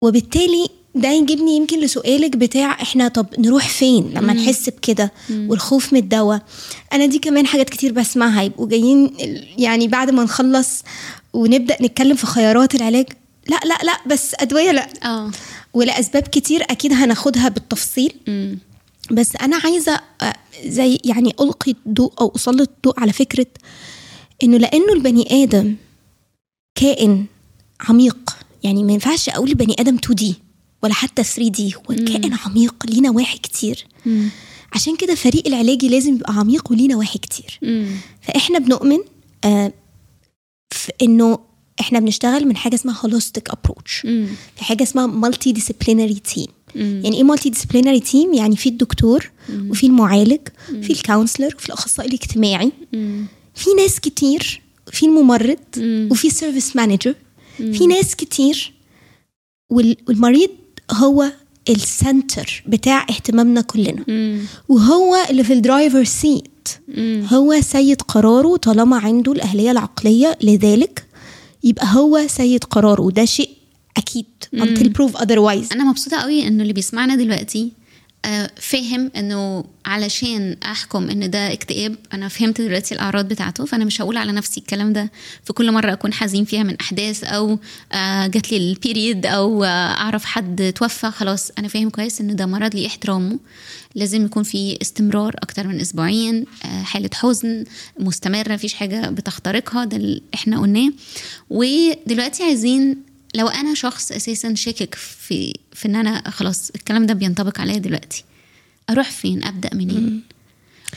وبالتالي 0.04 0.68
ده 0.96 1.10
يجيبني 1.12 1.58
يمكن 1.58 1.80
لسؤالك 1.80 2.38
بتاع 2.38 2.82
إحنا 2.82 3.08
طب 3.08 3.26
نروح 3.38 3.70
فين 3.70 4.12
لما 4.14 4.34
نحس 4.34 4.70
بكده 4.70 5.12
والخوف 5.32 5.94
من 5.94 6.00
الدواء. 6.00 6.42
أنا 6.94 7.06
دي 7.06 7.20
كمان 7.20 7.46
حاجات 7.48 7.70
كتير 7.70 7.92
بسمعها 7.92 8.42
يبقوا 8.44 8.68
جايين 8.68 9.12
يعني 9.58 9.88
بعد 9.88 10.10
ما 10.10 10.24
نخلص 10.24 10.84
ونبدأ 11.34 11.78
نتكلم 11.82 12.16
في 12.16 12.26
خيارات 12.26 12.76
العلاج. 12.76 13.06
لا 13.48 13.60
لا 13.66 13.78
لا 13.84 13.98
بس 14.08 14.36
أدوية 14.40 14.72
لا. 14.72 14.88
آه. 15.06 15.32
ولأسباب 15.74 16.24
كتير 16.24 16.64
أكيد 16.64 16.94
هناخدها 16.94 17.50
بالتفصيل. 17.50 18.14
مم. 18.28 18.58
بس 19.12 19.36
أنا 19.42 19.58
عايزة 19.64 20.00
آه، 20.22 20.34
زي 20.66 21.00
يعني 21.06 21.36
ألقي 21.42 21.76
الضوء 21.88 22.14
أو 22.22 22.34
أسلط 22.36 22.70
الضوء 22.76 23.00
على 23.00 23.14
فكرة 23.14 23.46
إنه 24.44 24.58
لأنه 24.58 24.94
البني 24.94 25.44
آدم 25.44 25.76
كائن 26.76 27.26
عميق 27.90 28.18
يعني 28.64 28.84
ما 28.84 28.94
ينفعش 28.94 29.30
أقول 29.30 29.50
البني 29.50 29.76
آدم 29.80 29.96
2 29.96 30.16
دي. 30.16 30.36
ولا 30.84 30.94
حتى 30.94 31.24
3 31.24 31.48
دي 31.52 31.76
هو 31.76 31.96
كائن 31.96 32.34
عميق 32.34 32.76
ليه 32.86 33.02
نواحي 33.02 33.38
كتير 33.38 33.86
مم. 34.06 34.30
عشان 34.74 34.96
كده 34.96 35.16
فريق 35.16 35.48
العلاجي 35.48 35.90
لازم 35.90 36.14
يبقى 36.16 36.34
عميق 36.34 36.72
وليه 36.72 36.88
نواحي 36.88 37.20
كتير 37.20 37.60
مم. 37.62 37.88
فإحنا 38.22 38.60
بنؤمن 38.60 38.98
آه 39.46 39.74
في 40.74 40.92
إنه 41.02 41.40
إحنا 41.80 42.00
بنشتغل 42.00 42.48
من 42.48 42.58
حاجة 42.58 42.76
اسمها 42.76 43.00
holistic 43.06 43.50
approach 43.50 44.02
مم. 44.06 44.28
في 44.56 44.64
حاجة 44.64 44.84
اسمها 44.84 45.06
multidisciplinary 45.08 46.14
team 46.14 46.48
مم. 46.76 47.02
يعني 47.04 47.18
إيه 47.18 47.24
multidisciplinary 47.24 48.00
team 48.00 48.34
يعني 48.34 48.56
في 48.56 48.70
الدكتور 48.70 49.32
وفي 49.70 49.86
المعالج 49.86 50.40
في 50.82 50.94
ال 50.94 51.00
counselor 51.00 51.56
وفي 51.56 51.66
الأخصائي 51.66 52.08
الاجتماعي 52.10 52.72
مم. 52.94 53.26
في 53.56 53.70
ناس 53.78 54.00
كتير 54.00 54.62
في 54.92 55.06
الممرض 55.06 55.60
مم. 55.78 56.10
وفي 56.12 56.30
service 56.30 56.76
manager 56.76 57.16
في 57.58 57.88
ناس 57.88 58.16
كتير 58.16 58.74
وال- 59.70 59.98
والمريض 60.08 60.50
هو 60.92 61.32
ال 61.70 61.83
center 61.83 62.64
بتاع 62.68 63.02
اهتمامنا 63.10 63.62
كلنا. 63.62 64.04
مم. 64.08 64.40
وهو 64.70 65.16
اللي 65.30 65.44
في 65.44 65.54
ال 65.54 65.61
driver 65.61 66.04
seat. 66.04 66.70
مم. 66.88 67.26
هو 67.34 67.62
سيد 67.62 68.02
قراره 68.02 68.56
طالما 68.58 68.98
عنده 68.98 69.32
الأهلية 69.32 69.72
العقلية 69.72 70.38
لذلك 70.44 71.06
يبقى 71.64 71.88
هو 71.96 72.28
سيد 72.28 72.64
قراره. 72.64 73.02
وده 73.02 73.26
شيء 73.26 73.50
أكيد. 73.98 74.26
until 74.56 74.88
proof 74.88 75.18
otherwise. 75.22 75.72
أنا 75.72 75.84
مبسوطة 75.84 76.18
قوي 76.18 76.48
إنه 76.48 76.62
اللي 76.62 76.74
بيسمعنا 76.74 77.16
دلوقتي 77.16 77.72
فاهم 78.56 79.12
إنه 79.16 79.66
علشان 79.86 80.58
أحكم 80.66 81.10
ان 81.10 81.30
ده 81.30 81.54
اكتئاب 81.54 81.96
أنا 82.14 82.28
فهمت 82.28 82.62
دلوقتي 82.62 82.96
الأعراض 82.96 83.28
بتاعته 83.28 83.66
فأنا 83.66 83.86
مش 83.86 84.02
هقول 84.02 84.18
على 84.18 84.32
نفسي 84.32 84.60
الكلام 84.60 84.94
ده 84.94 85.12
في 85.44 85.54
كل 85.54 85.72
مرة 85.72 85.94
أكون 85.94 86.14
حزين 86.14 86.46
فيها 86.46 86.64
من 86.64 86.76
أحداث 86.82 87.24
أو 87.24 87.60
آه، 87.94 88.28
جات 88.28 88.52
لي 88.52 88.58
البيريد 88.58 89.26
أو 89.26 89.64
آه، 89.64 89.68
أعرف 89.68 90.26
حد 90.26 90.74
توفى 90.76 91.12
خلاص 91.12 91.52
أنا 91.58 91.68
فاهم 91.68 91.90
كويس 91.90 92.22
ان 92.22 92.36
ده 92.36 92.46
مرض 92.46 92.76
ليه 92.76 92.88
احترامه 92.88 93.40
لازم 93.96 94.26
يكون 94.26 94.44
في 94.44 94.78
استمرار 94.82 95.36
أكتر 95.44 95.68
من 95.68 95.80
أسبوعين 95.80 96.46
آه، 96.66 96.84
حالة 96.84 97.10
حزن 97.14 97.64
مستمرة 98.00 98.54
مفيش 98.54 98.74
حاجة 98.74 99.10
بتخترقها 99.10 99.86
ده 99.86 99.98
اللي 99.98 100.22
إحنا 100.34 100.60
قلناه. 100.60 100.92
ودلوقتي 101.50 102.44
عايزين 102.44 103.13
لو 103.36 103.48
أنا 103.48 103.74
شخص 103.76 104.12
أساسا 104.12 104.56
شاكك 104.56 104.96
في 104.96 105.54
في 105.74 105.88
إن 105.88 105.96
أنا 105.96 106.30
خلاص 106.30 106.70
الكلام 106.76 107.06
ده 107.06 107.14
بينطبق 107.14 107.60
عليا 107.62 107.78
دلوقتي 107.78 108.24
أروح 108.90 109.12
فين؟ 109.12 109.44
أبدأ 109.44 109.70
منين؟ 109.76 110.22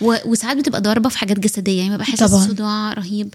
و- 0.01 0.17
وساعات 0.31 0.57
بتبقى 0.57 0.81
ضاربة 0.81 1.09
في 1.09 1.19
حاجات 1.19 1.39
جسدية 1.39 1.79
يعني 1.83 1.95
ببقى 1.95 2.05
حاسس. 2.07 2.21
صداع 2.49 2.93
رهيب. 2.93 3.35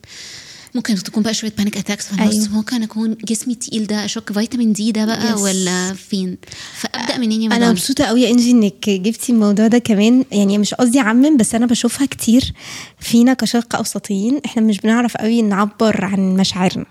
ممكن 0.75 0.95
تكون 0.95 1.23
بقى 1.23 1.33
شوية 1.33 1.53
panic 1.57 1.77
attacks 1.77 2.07
في 2.07 2.13
النص. 2.13 2.33
أيوة. 2.33 2.49
ممكن 2.55 2.83
أكون 2.83 3.17
جسمي 3.25 3.55
تقيل 3.55 3.87
ده. 3.87 4.05
اشك 4.05 4.33
فيتامين 4.33 4.73
D 4.73 4.91
ده 4.91 5.05
بقى 5.05 5.35
Yes. 5.35 5.39
ولا 5.41 5.93
فين؟ 5.93 6.37
فأبدأ 6.79 7.17
منين 7.17 7.41
يا 7.41 7.47
أنا 7.47 7.55
مدام. 7.55 7.69
مبسوطة 7.71 8.03
قوي 8.03 8.21
يا 8.21 8.29
إنجي 8.29 8.51
إنك 8.51 8.89
جبتي 8.89 9.31
الموضوع 9.31 9.67
ده 9.67 9.77
كمان. 9.77 10.25
يعني 10.31 10.57
مش 10.57 10.73
قصدي 10.73 10.99
أعمم 10.99 11.37
بس 11.37 11.55
أنا 11.55 11.65
بشوفها 11.65 12.05
كتير 12.07 12.53
فينا 12.99 13.33
كشرق 13.33 13.75
أوسطيين. 13.75 14.41
إحنا 14.45 14.61
مش 14.61 14.79
بنعرف 14.79 15.17
قوي 15.17 15.41
نعبر 15.41 16.05
عن 16.05 16.19
مشاعرنا 16.35 16.85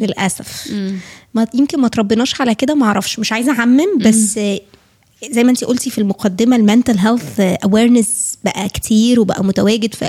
للأسف. 0.00 0.72
ما 1.34 1.46
يمكن 1.54 1.80
ما 1.80 1.88
تربيناش 1.88 2.40
على 2.40 2.54
كده 2.54 2.74
ما 2.74 2.86
أعرفش. 2.86 3.18
مش 3.18 3.32
عايزة 3.32 3.52
أعمم 3.52 3.98
بس 3.98 4.38
زي 5.30 5.44
ما 5.44 5.50
انت 5.50 5.64
قلتي 5.64 5.90
في 5.90 5.98
المقدمة 5.98 6.56
ال 6.56 6.62
mental 6.62 6.98
health 6.98 7.40
awareness 7.40 8.38
بقى 8.44 8.68
كتير 8.68 9.20
وبقى 9.20 9.44
متواجد. 9.44 9.94
ف 9.94 10.04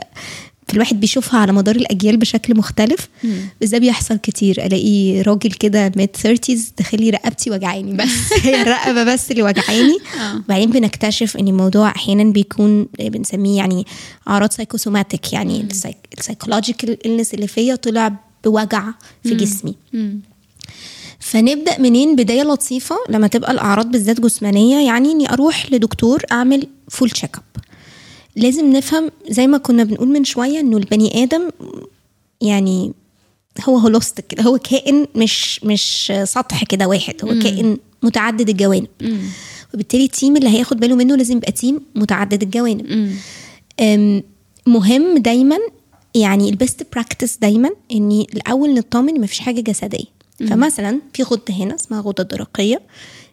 فالواحد 0.68 1.00
بيشوفها 1.00 1.40
على 1.40 1.52
مدار 1.52 1.76
الأجيال 1.76 2.18
بشكل 2.18 2.58
مختلف. 2.58 3.10
بس 3.62 3.70
ده 3.70 3.78
بيحصل 3.78 4.18
كتير 4.18 4.66
ألاقي 4.66 5.22
راجل 5.22 5.52
كده 5.52 5.92
mid 5.96 6.10
30 6.16 6.58
داخلي 6.78 7.10
رقبتي 7.10 7.52
وجعاني 7.52 7.94
بس 7.94 8.34
هي 8.44 8.62
الرقبة 8.62 9.04
بس 9.04 9.32
اللي 9.32 9.44
وجعاني. 9.44 9.98
آه. 10.22 10.36
وبعدين 10.36 10.70
بنكتشف 10.70 11.38
إن 11.38 11.48
الموضوع 11.48 11.90
أحيانا 11.90 12.24
بيكون 12.24 12.88
بنسميه 13.00 13.58
يعني 13.58 13.86
أعراض 14.28 14.52
psychosomatic 14.52 15.34
يعني 15.34 15.68
ال 16.18 16.23
psychological 16.23 16.98
illness 17.06 17.34
اللي 17.34 17.48
فيا 17.48 17.76
طلع 17.76 18.12
بوجع 18.46 18.84
في 19.24 19.36
جسمي. 19.36 19.76
مم. 19.94 20.20
فنبدأ 21.20 21.80
منين؟ 21.80 22.16
بداية 22.16 22.44
لطيفة 22.44 22.96
لما 23.10 23.28
تبقى 23.28 23.52
الأعراض 23.52 23.92
بالذات 23.92 24.22
جسمانية 24.22 24.88
يعني 24.88 25.12
إني 25.12 25.34
أروح 25.34 25.72
لدكتور 25.72 26.22
أعمل 26.32 26.68
full 26.90 27.10
check 27.10 27.36
up 27.36 27.44
لازم 28.36 28.72
نفهم 28.72 29.12
زي 29.30 29.48
ما 29.48 29.58
كنا 29.58 29.84
بنقول 29.84 30.08
من 30.08 30.24
شوية 30.24 30.60
إنه 30.60 30.78
البني 30.78 31.24
آدم 31.24 31.50
يعني 32.42 32.94
هو 33.70 33.78
holistic 33.78 34.28
كده 34.28 34.44
هو 34.44 34.58
كائن 34.58 35.08
مش 35.16 35.64
مش 35.64 36.14
سطح 36.24 36.64
كده 36.64 36.88
واحد 36.88 37.16
هو 37.24 37.30
كائن 37.40 37.78
متعدد 38.04 38.50
الجوانب. 38.50 38.88
وبالتالي 39.74 40.04
ال 40.06 40.12
team 40.12 40.38
اللي 40.38 40.50
هياخد 40.50 40.80
باله 40.80 40.96
منه 40.96 41.16
لازم 41.16 41.38
يبقى 41.38 41.52
team 41.52 41.82
متعدد 41.96 42.42
الجوانب. 42.44 42.86
مم. 43.80 44.24
مهم 44.68 45.18
دايما 45.18 45.58
يعني 46.16 46.50
ال 46.50 46.57
best 46.57 46.88
practice 46.94 47.38
دايما 47.38 47.70
إني 47.92 48.28
الأول 48.34 48.74
نطمن 48.74 49.22
مفيش 49.22 49.40
حاجة 49.40 49.62
جسدية. 49.62 50.06
فمثلا 50.50 51.00
في 51.14 51.24
غده 51.24 51.54
هنا 51.54 51.76
اسمها 51.76 52.02
غده 52.02 52.24
درقيه 52.24 52.82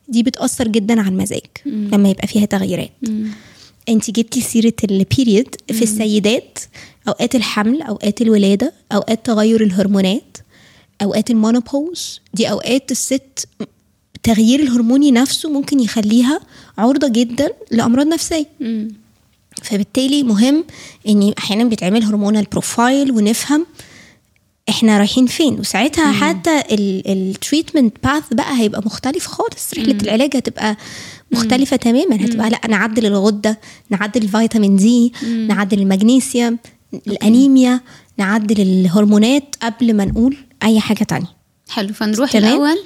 دي 0.08 0.22
بتأثر 0.22 0.68
جدا 0.68 1.00
على 1.00 1.08
المزاج 1.08 1.40
لما 1.66 2.08
يبقى 2.10 2.26
فيها 2.26 2.44
تغييرات. 2.46 2.90
انت 3.88 4.10
جبتي 4.10 4.40
سيرة 4.40 4.72
ال 4.84 4.95
period 4.95 5.56
في 5.72 5.82
السيدات 5.82 6.58
أوقات 7.08 7.34
الحمل 7.34 7.82
أوقات 7.82 8.22
الولادة 8.22 8.72
أوقات 8.92 9.26
تغير 9.26 9.62
الهرمونات 9.62 10.38
أوقات 11.02 11.30
ال 11.30 11.39
menopause 11.39 12.20
دي 12.34 12.50
أوقات 12.50 12.90
الست 12.90 13.48
التغيير 14.16 14.60
الهرموني 14.60 15.10
نفسه 15.10 15.50
ممكن 15.50 15.80
يخليها 15.80 16.40
عرضة 16.78 17.08
جدا 17.08 17.50
لأمراض 17.70 18.06
نفسية. 18.06 18.46
مم. 18.60 18.88
فبالتالي 19.62 20.22
مهم 20.22 20.64
إن 21.08 21.34
أحيانا 21.38 21.64
بيتعمل 21.64 22.02
hormonal 22.02 22.44
profile 22.52 23.10
ونفهم 23.12 23.66
إحنا 24.68 24.98
رايحين 24.98 25.26
فين. 25.26 25.60
وساعتها 25.60 26.12
حتى 26.12 26.62
ال 26.72 26.85
treatment 26.85 27.96
path 28.04 28.22
بقى 28.32 28.58
هيبقى 28.60 28.82
مختلف 28.86 29.26
خالص. 29.26 29.74
رحلة 29.74 29.98
العلاج 30.02 30.36
هتبقى 30.36 30.76
مختلفة 31.32 31.76
تماما. 31.76 32.24
هتبقى 32.24 32.50
لا 32.50 32.60
نعدل 32.68 33.06
الغدة 33.06 33.58
نعدل 33.90 34.22
الفيتامين 34.22 34.76
D 34.76 35.12
نعدل 35.48 35.78
المغنيسيوم 35.78 36.58
الأنيميا 37.06 37.80
نعدل 38.18 38.60
الهرمونات 38.62 39.54
قبل 39.62 39.94
ما 39.96 40.04
نقول 40.04 40.36
أي 40.62 40.80
حاجة 40.80 41.04
تانية. 41.04 41.26
حلو. 41.70 41.88
فنروح 41.94 42.32
تمام. 42.32 42.44
الأول 42.44 42.78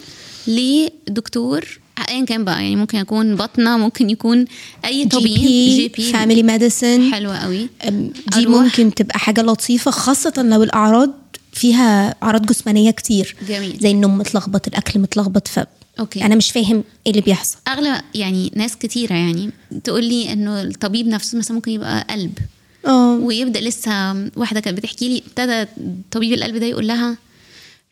لدكتور 1.09 1.65
ايا 2.09 2.25
كان 2.25 2.45
بقى 2.45 2.62
يعني 2.62 2.76
ممكن 2.76 2.99
يكون 2.99 3.35
بطنة 3.37 3.76
ممكن 3.76 4.11
يكون 4.11 4.45
أي 4.85 5.05
طبيب 5.05 5.25
GP. 5.35 6.03
family 6.12 6.43
medicine 6.43 7.12
حلوة 7.15 7.37
قوي. 7.38 7.69
دي 7.88 8.11
أروح- 8.35 8.49
ممكن 8.49 8.95
تبقى 8.95 9.19
حاجة 9.19 9.43
لطيفة 9.43 9.91
خاصة 9.91 10.33
لو 10.43 10.62
الأعراض 10.62 11.11
فيها 11.53 12.15
أعراض 12.23 12.47
جسمانية 12.47 12.91
كتير. 12.91 13.37
جميل. 13.49 13.76
زي 13.81 13.91
النوم 13.91 14.19
متلخبط 14.19 14.69
الأكل 14.69 15.00
متلخبط 15.00 15.49
ف 15.49 15.61
okay. 16.00 16.25
أنا 16.25 16.35
مش 16.35 16.50
فاهم 16.50 16.85
إيه 17.07 17.11
اللي 17.12 17.21
بيحصل. 17.23 17.57
أغلب 17.69 18.00
يعني 18.15 18.53
ناس 18.57 18.76
كتيرة 18.76 19.15
يعني 19.15 19.50
تقول 19.85 20.05
لي 20.05 20.33
إنه 20.33 20.62
الطبيب 20.62 21.07
نفسه 21.07 21.38
مثلا 21.38 21.55
ممكن 21.55 21.71
يبقى 21.71 22.07
قلب. 22.11 22.38
آه. 22.87 23.12
ويبدأ 23.17 23.61
لسه 23.61 24.12
واحدة 24.37 24.61
كانت 24.61 24.79
بتحكي 24.79 25.09
لي 25.09 25.23
ابتدى 25.26 25.71
طبيب 26.11 26.33
القلب 26.33 26.57
ده 26.57 26.67
يقول 26.67 26.87
لها 26.88 27.17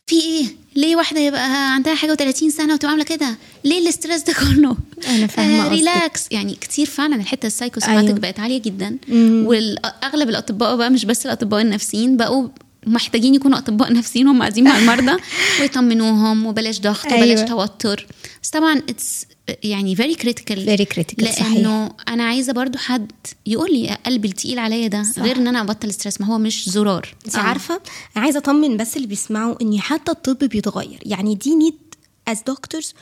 في 0.07 0.17
إيه؟ 0.21 0.47
ليه 0.77 0.97
واحدة 0.97 1.21
يبقى 1.21 1.75
عندها 1.75 1.95
حاجة 1.95 2.15
و30 2.17 2.49
سنة 2.49 2.75
وتبقى 2.75 2.91
عاملة 2.91 3.05
كده؟ 3.05 3.37
ليه 3.65 3.79
ال 3.79 3.85
stress 3.85 4.21
ده 4.23 4.33
كله؟ 4.33 4.77
أنا 5.09 5.27
فاهمة 5.27 5.59
قصدك. 5.63 5.73
relax 5.73 6.27
يعني 6.31 6.55
كتير 6.55 6.87
فعلا 6.87 7.17
الحتة 7.17 7.47
ال 7.47 7.51
psychosomatic 7.51 8.09
أيوة. 8.09 8.19
بقت 8.21 8.41
عالية 8.41 8.59
جدا. 8.63 8.99
واغلب 9.47 10.29
الأطباء 10.29 10.77
بقى 10.77 10.91
مش 10.91 11.05
بس 11.05 11.27
الأطباء 11.27 11.61
النفسيين 11.63 12.17
بقوا 12.17 12.49
محتاجين 12.87 13.35
يكونوا 13.35 13.59
أطباء 13.59 13.93
نفسيين 13.93 14.29
وهم 14.29 14.39
قاعدين 14.39 14.65
مع 14.65 14.79
المرضى 14.79 15.23
ويطمنوهم 15.61 16.47
وبلاش 16.47 16.81
ضغط 16.81 17.07
وبلاش 17.07 17.39
أيوة. 17.39 17.43
توتر 17.43 18.07
بس 18.43 18.51
طبعا 18.51 18.79
it's 18.89 19.27
يعني 19.63 19.97
very 19.97 20.15
critical 20.15 20.87
critical، 20.89 21.25
صحيح. 21.25 21.53
لأنه 21.53 21.91
أنا 22.09 22.25
عايزة 22.25 22.53
برضو 22.53 22.79
حد 22.79 23.13
يقول 23.47 23.73
لي 23.73 23.99
قلبي 24.07 24.29
التقيل 24.29 24.59
عليا 24.59 24.89
ده 24.89 25.03
صح. 25.03 25.23
غير 25.23 25.37
إن 25.37 25.47
أنا 25.47 25.61
أبطل 25.61 25.93
stress 25.93 26.21
ما 26.21 26.27
هو 26.27 26.39
مش 26.39 26.69
زرار 26.69 27.15
انت 27.27 27.37
آه. 27.37 27.41
عارفة 27.41 27.81
أنا 28.17 28.25
عايزة 28.25 28.39
أطمن 28.39 28.77
بس 28.77 28.97
اللي 28.97 29.07
بيسمعوا 29.07 29.63
إن 29.63 29.81
حتى 29.81 30.13
الطب 30.13 30.39
بيتغير 30.39 30.99
يعني 31.03 31.35
the 31.35 31.55
need 31.55 31.75
as 32.29 32.41
doctors 32.47 32.95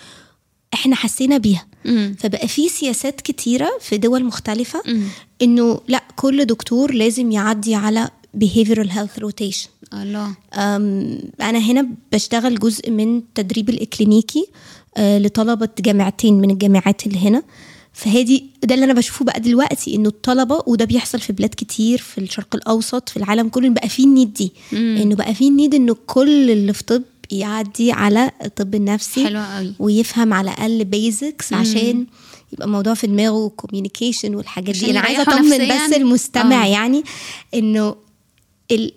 إحنا 0.74 0.96
حسينا 0.96 1.38
بيها 1.38 1.66
مم. 1.84 2.16
فبقى 2.18 2.48
في 2.48 2.68
سياسات 2.68 3.20
كتيرة 3.20 3.70
في 3.80 3.98
دول 3.98 4.24
مختلفة 4.24 4.82
مم. 4.86 5.02
إنه 5.42 5.80
لأ 5.88 6.02
كل 6.16 6.44
دكتور 6.44 6.92
لازم 6.92 7.32
يعدي 7.32 7.74
على 7.74 8.10
behavioral 8.38 8.88
health 8.88 9.22
rotation. 9.22 9.68
الله. 9.94 10.34
أنا 11.40 11.58
هنا 11.58 11.88
بشتغل 12.12 12.58
جزء 12.58 12.90
من 12.90 13.16
التدريب 13.18 13.68
الإكلينيكي 13.68 14.46
آه، 14.96 15.18
لطلبة 15.18 15.68
جامعتين 15.80 16.34
من 16.40 16.50
الجامعات 16.50 17.06
اللي 17.06 17.18
هنا. 17.18 17.42
فهادي 17.92 18.44
ده 18.62 18.74
اللي 18.74 18.84
أنا 18.84 18.92
بشوفه 18.92 19.24
بقى 19.24 19.40
دلوقتي 19.40 19.94
إنه 19.94 20.08
الطلبة 20.08 20.62
وده 20.66 20.84
بيحصل 20.84 21.20
في 21.20 21.32
بلاد 21.32 21.50
كتير 21.56 21.98
في 21.98 22.18
الشرق 22.18 22.54
الأوسط 22.54 23.08
في 23.08 23.16
العالم 23.16 23.48
كله 23.48 23.68
بقى 23.68 23.88
فيه 23.88 24.04
ال 24.04 24.10
need 24.10 24.32
دي. 24.34 24.52
إنه 24.72 25.14
بقى 25.14 25.34
فيه 25.34 25.48
ال 25.48 25.53
need 25.53 25.74
إنه 25.74 25.96
كل 26.06 26.50
اللي 26.50 26.72
في 26.72 26.82
طب 26.84 27.02
يعدي 27.30 27.92
على 27.92 28.30
الطب 28.44 28.74
النفسي 28.74 29.24
حلوة 29.26 29.56
قوي. 29.56 29.74
ويفهم 29.78 30.32
على 30.34 30.50
الأقل 30.50 30.84
basics 30.84 31.52
عشان 31.52 32.06
يبقى 32.52 32.66
الموضوع 32.66 32.94
في 32.94 33.06
دماغه 33.06 33.48
communication 33.48 34.34
والحاجات 34.34 34.76
دي. 34.76 34.88
يريحوا 34.88 35.22
أطمن 35.22 35.48
نفسياً. 35.48 35.86
بس 35.86 35.92
المستمع 35.92 36.64
آه. 36.64 36.68
يعني 36.68 37.02
إنه 37.54 37.94
ال... 38.72 38.92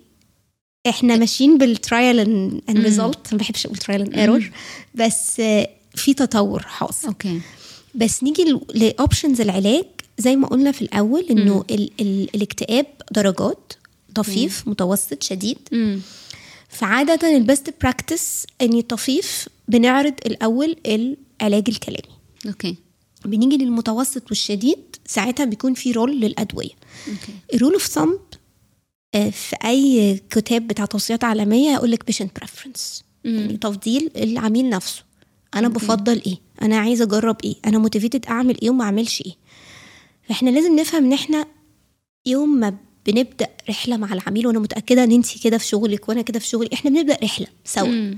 إحنا 0.88 1.18
ماشيين 1.18 1.58
بال 1.58 1.75
trial 1.75 2.20
and 2.20 2.62
result 2.70 3.28
ما 3.32 3.38
بحبش 3.38 3.66
أقول 3.66 3.78
trial 3.78 4.02
and 4.02 4.14
error 4.14 4.52
بس 4.96 5.40
آه، 5.40 5.70
في 5.96 6.14
تطور 6.14 6.62
حاصل. 6.62 7.08
okay. 7.08 7.42
بس 7.96 8.24
نيجي 8.24 8.60
ل 8.74 8.82
options 8.82 9.42
العلاج. 9.42 9.86
زي 10.18 10.36
ما 10.36 10.48
قلنا 10.48 10.72
في 10.72 10.82
الأول 10.82 11.26
إنه 11.32 11.66
ال 11.72 11.92
ال 12.02 12.30
الاكتئاب 12.36 12.86
درجات 13.12 13.74
طفيف 14.16 14.68
متوسط 14.68 15.24
شديد. 15.24 15.58
مم. 15.72 16.00
فعادة 16.70 17.38
ال 17.38 17.45
best 17.45 17.74
practice 17.82 18.46
إني 18.62 18.82
طفيف 18.82 19.48
بنعرض 19.68 20.14
الأول 20.26 20.76
العلاج 20.86 21.70
الكلامي. 21.70 22.16
okay. 22.48 22.76
بنيجي 23.26 23.58
للمتوسط 23.58 24.24
والشديد 24.30 24.96
ساعتها 25.06 25.46
بيكون 25.46 25.74
في 25.74 25.92
role 25.92 26.20
للأدوية. 26.20 26.70
okay. 27.08 27.34
ال 27.54 27.58
rule 27.58 27.74
of 27.74 27.86
thumb 27.86 28.20
في 29.14 29.56
أي 29.66 30.18
كتاب 30.30 30.68
بتاع 30.68 30.86
توصيات 30.86 31.24
عالمية 31.24 31.72
يقول 31.72 31.92
لك 31.92 32.06
patient 32.06 32.40
preference 32.40 33.04
يعني 33.24 33.58
تفضيل 33.58 34.12
العميل 34.16 34.70
نفسه. 34.70 35.04
أنا 35.56 35.68
بفضل 35.68 36.22
إيه؟ 36.26 36.38
أنا 36.62 36.78
عايزه 36.78 37.04
أجرب 37.04 37.38
إيه؟ 37.44 37.56
أنا 37.66 37.78
موتيفيتد 37.78 38.26
أعمل 38.26 38.58
إيه 38.62 38.70
وما 38.70 38.84
أعملش 38.84 39.22
إيه؟ 39.26 39.34
فإحنا 40.28 40.50
لازم 40.50 40.76
نفهم 40.76 41.06
إن 41.06 41.14
إحنا 41.14 41.46
يوم 42.26 42.50
ما 42.60 42.78
بنبدأ 43.06 43.48
رحلة 43.70 43.98
مع 43.98 44.14
العميل 44.14 44.48
وأنا 44.48 44.60
متأكدة 44.60 45.04
إن 45.04 45.12
انت 45.12 45.44
كده 45.44 45.58
في 45.58 45.66
شغلك 45.66 46.10
وأنا 46.10 46.22
كده 46.22 46.40
في 46.40 46.48
شغلي 46.48 46.70
إحنا 46.74 46.92
بنبدأ 46.92 47.18
رحلة 47.24 47.48
سوا. 47.66 48.14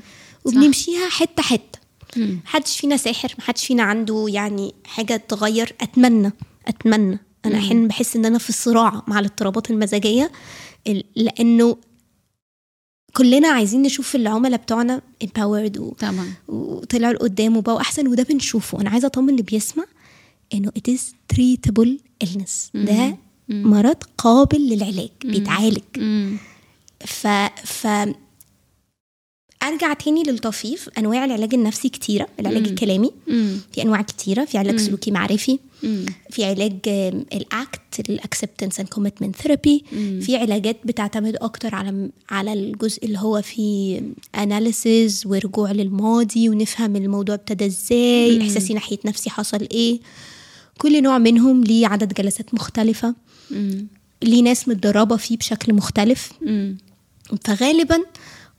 وبنمشيها 0.46 1.10
حتة 1.10 1.44
حتة. 1.44 1.80
محدش 2.18 2.80
فينا 2.80 2.98
ساحر 2.98 3.36
محدش 3.40 3.66
فينا 3.66 3.84
عنده 3.84 4.26
يعني 4.30 4.74
حاجة 4.86 5.16
تغير. 5.28 5.76
أتمنى 5.82 6.32
أتمنى. 6.68 7.20
أنا 7.46 7.58
أحيانا 7.58 7.88
بحس 7.88 8.16
إن 8.16 8.26
أنا 8.26 8.38
في 8.38 8.54
صراع 8.54 9.04
مع 9.08 9.20
الاضطرابات 9.20 9.72
المزاجية 9.72 10.32
لأنه 11.16 11.78
كلنا 13.14 13.48
عايزين 13.48 13.82
نشوف 13.82 14.16
العملاء 14.16 14.60
بتوعنا 14.62 15.02
empowered 15.24 15.78
و... 15.78 15.94
طبعا. 16.00 16.34
وطلعوا 16.48 17.14
لقدام 17.14 17.58
وبقوا 17.58 17.82
أحسن 17.82 18.08
وده 18.08 18.24
بنشوفه. 18.24 18.82
أنا 18.82 18.90
عايزة 18.90 19.06
أطمن 19.06 19.30
اللي 19.30 19.42
بيسمع 19.42 19.84
إنه 20.54 20.72
it 20.80 20.92
is 20.92 21.02
treatable 21.34 21.90
illness. 22.24 22.72
ده 22.74 23.18
مرض 23.50 24.04
قابل 24.18 24.70
للعلاج 24.70 25.10
بيتعالج. 25.26 25.84
مم. 25.98 26.38
ف 27.00 27.28
ف 27.64 27.88
أرجع 29.68 29.94
تاني 29.94 30.24
للطفيف. 30.24 30.90
أنواع 30.98 31.26
العلاج 31.26 31.54
النفسي 31.54 31.90
كتيرة. 31.90 32.28
العلاج 32.40 32.62
مم. 32.64 32.70
الكلامي. 32.70 33.12
مم. 33.28 33.58
في 33.74 33.82
أنواع 33.82 34.02
كتيرة. 34.02 34.46
في 34.46 34.58
علاج 34.58 34.80
سلوكي 34.80 35.12
معرفي. 35.12 35.60
مم. 35.84 36.06
في 36.30 36.46
علاج 36.46 36.74
ال 37.34 37.53
ACT 37.53 38.10
ال 38.10 38.16
acceptance 38.16 38.80
and 38.80 38.90
commitment 38.90 39.36
therapy 39.36 39.84
في 40.22 40.38
علاجات 40.38 40.78
بتعتمد 40.86 41.36
أكتر 41.36 41.76
على 41.76 42.10
على 42.30 42.54
الجزء 42.54 43.06
اللي 43.06 43.18
هو 43.20 43.42
فيه 43.42 44.02
اناليسيز 44.36 45.24
ورجوع 45.26 45.72
للماضي 45.72 46.50
ونفهم 46.50 46.96
الموضوع 46.96 47.36
ابتدى 47.36 47.66
إزاي 47.66 48.42
إحساسي 48.42 48.74
ناحية 48.74 48.98
نفسي 49.06 49.30
حصل 49.30 49.68
إيه. 49.72 50.00
كل 50.78 51.04
نوع 51.04 51.18
منهم 51.18 51.64
ليه 51.64 51.88
عدد 51.88 52.14
جلسات 52.14 52.54
مختلفة. 52.54 53.16
مم. 53.52 53.88
ليه 54.24 54.42
ناس 54.44 54.68
متدربة 54.68 55.18
فيه 55.18 55.38
بشكل 55.38 55.74
مختلف. 55.74 56.32
مم. 56.42 56.78
فغالبا 57.46 57.98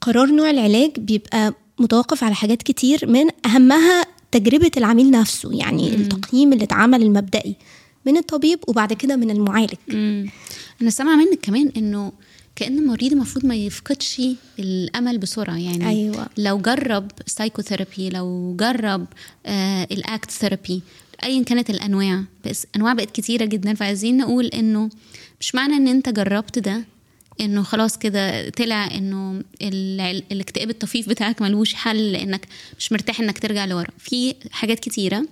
قرار 0.00 0.26
نوع 0.26 0.50
العلاج 0.50 0.90
بيبقى 0.98 1.54
متوقف 1.78 2.24
على 2.24 2.34
حاجات 2.34 2.62
كتير 2.62 3.06
من 3.06 3.24
أهمها 3.46 4.04
تجربة 4.32 4.70
العميل 4.76 5.10
نفسه 5.10 5.52
يعني 5.52 5.94
التقييم 5.94 6.52
اللي 6.52 6.64
اتعمل 6.64 7.02
المبدئي 7.02 7.56
من 8.06 8.16
الطبيب 8.16 8.58
وبعد 8.68 8.92
كده 8.92 9.16
من 9.16 9.30
المعالج 9.30 9.74
مم. 9.88 10.30
أنا 10.82 10.90
سامعة 10.90 11.16
منك 11.16 11.38
كمان 11.42 11.72
إنه 11.76 12.12
كأن 12.56 12.78
المريض 12.78 13.12
المفروض 13.12 13.46
ما 13.46 13.54
يفقدش 13.54 14.22
الأمل 14.58 15.18
بسرعة 15.18 15.56
يعني 15.56 15.88
أيوة. 15.88 16.26
لو 16.38 16.58
جرب 16.58 17.10
psychotherapy 17.26 18.10
لو 18.10 18.56
جرب 18.60 19.06
آه 19.46 19.84
ال 19.90 20.00
ACT 20.00 20.30
therapy 20.30 20.82
ايا 21.22 21.42
كانت 21.42 21.70
الأنواع 21.70 22.24
بس 22.46 22.66
أنواع 22.76 22.92
بقت 22.94 23.10
كتيرة 23.10 23.44
جدا 23.44 23.74
فعايزين 23.74 24.16
نقول 24.16 24.46
إنه 24.46 24.88
مش 25.40 25.54
معنى 25.54 25.74
إن 25.74 25.88
أنت 25.88 26.08
جربت 26.08 26.58
ده 26.58 26.84
إنه 27.40 27.62
خلاص 27.62 27.98
كده 27.98 28.48
طلع 28.48 28.86
إنه 28.86 29.42
الاكتئاب 30.32 30.70
الطفيف 30.70 31.08
بتاعك 31.08 31.42
ملوش 31.42 31.74
حل 31.74 32.12
لأنك 32.12 32.46
مش 32.78 32.92
مرتاح 32.92 33.20
إنك 33.20 33.38
ترجع 33.38 33.64
لورا. 33.64 33.88
في 33.98 34.34
حاجات 34.50 34.80
كتيرة. 34.80 35.26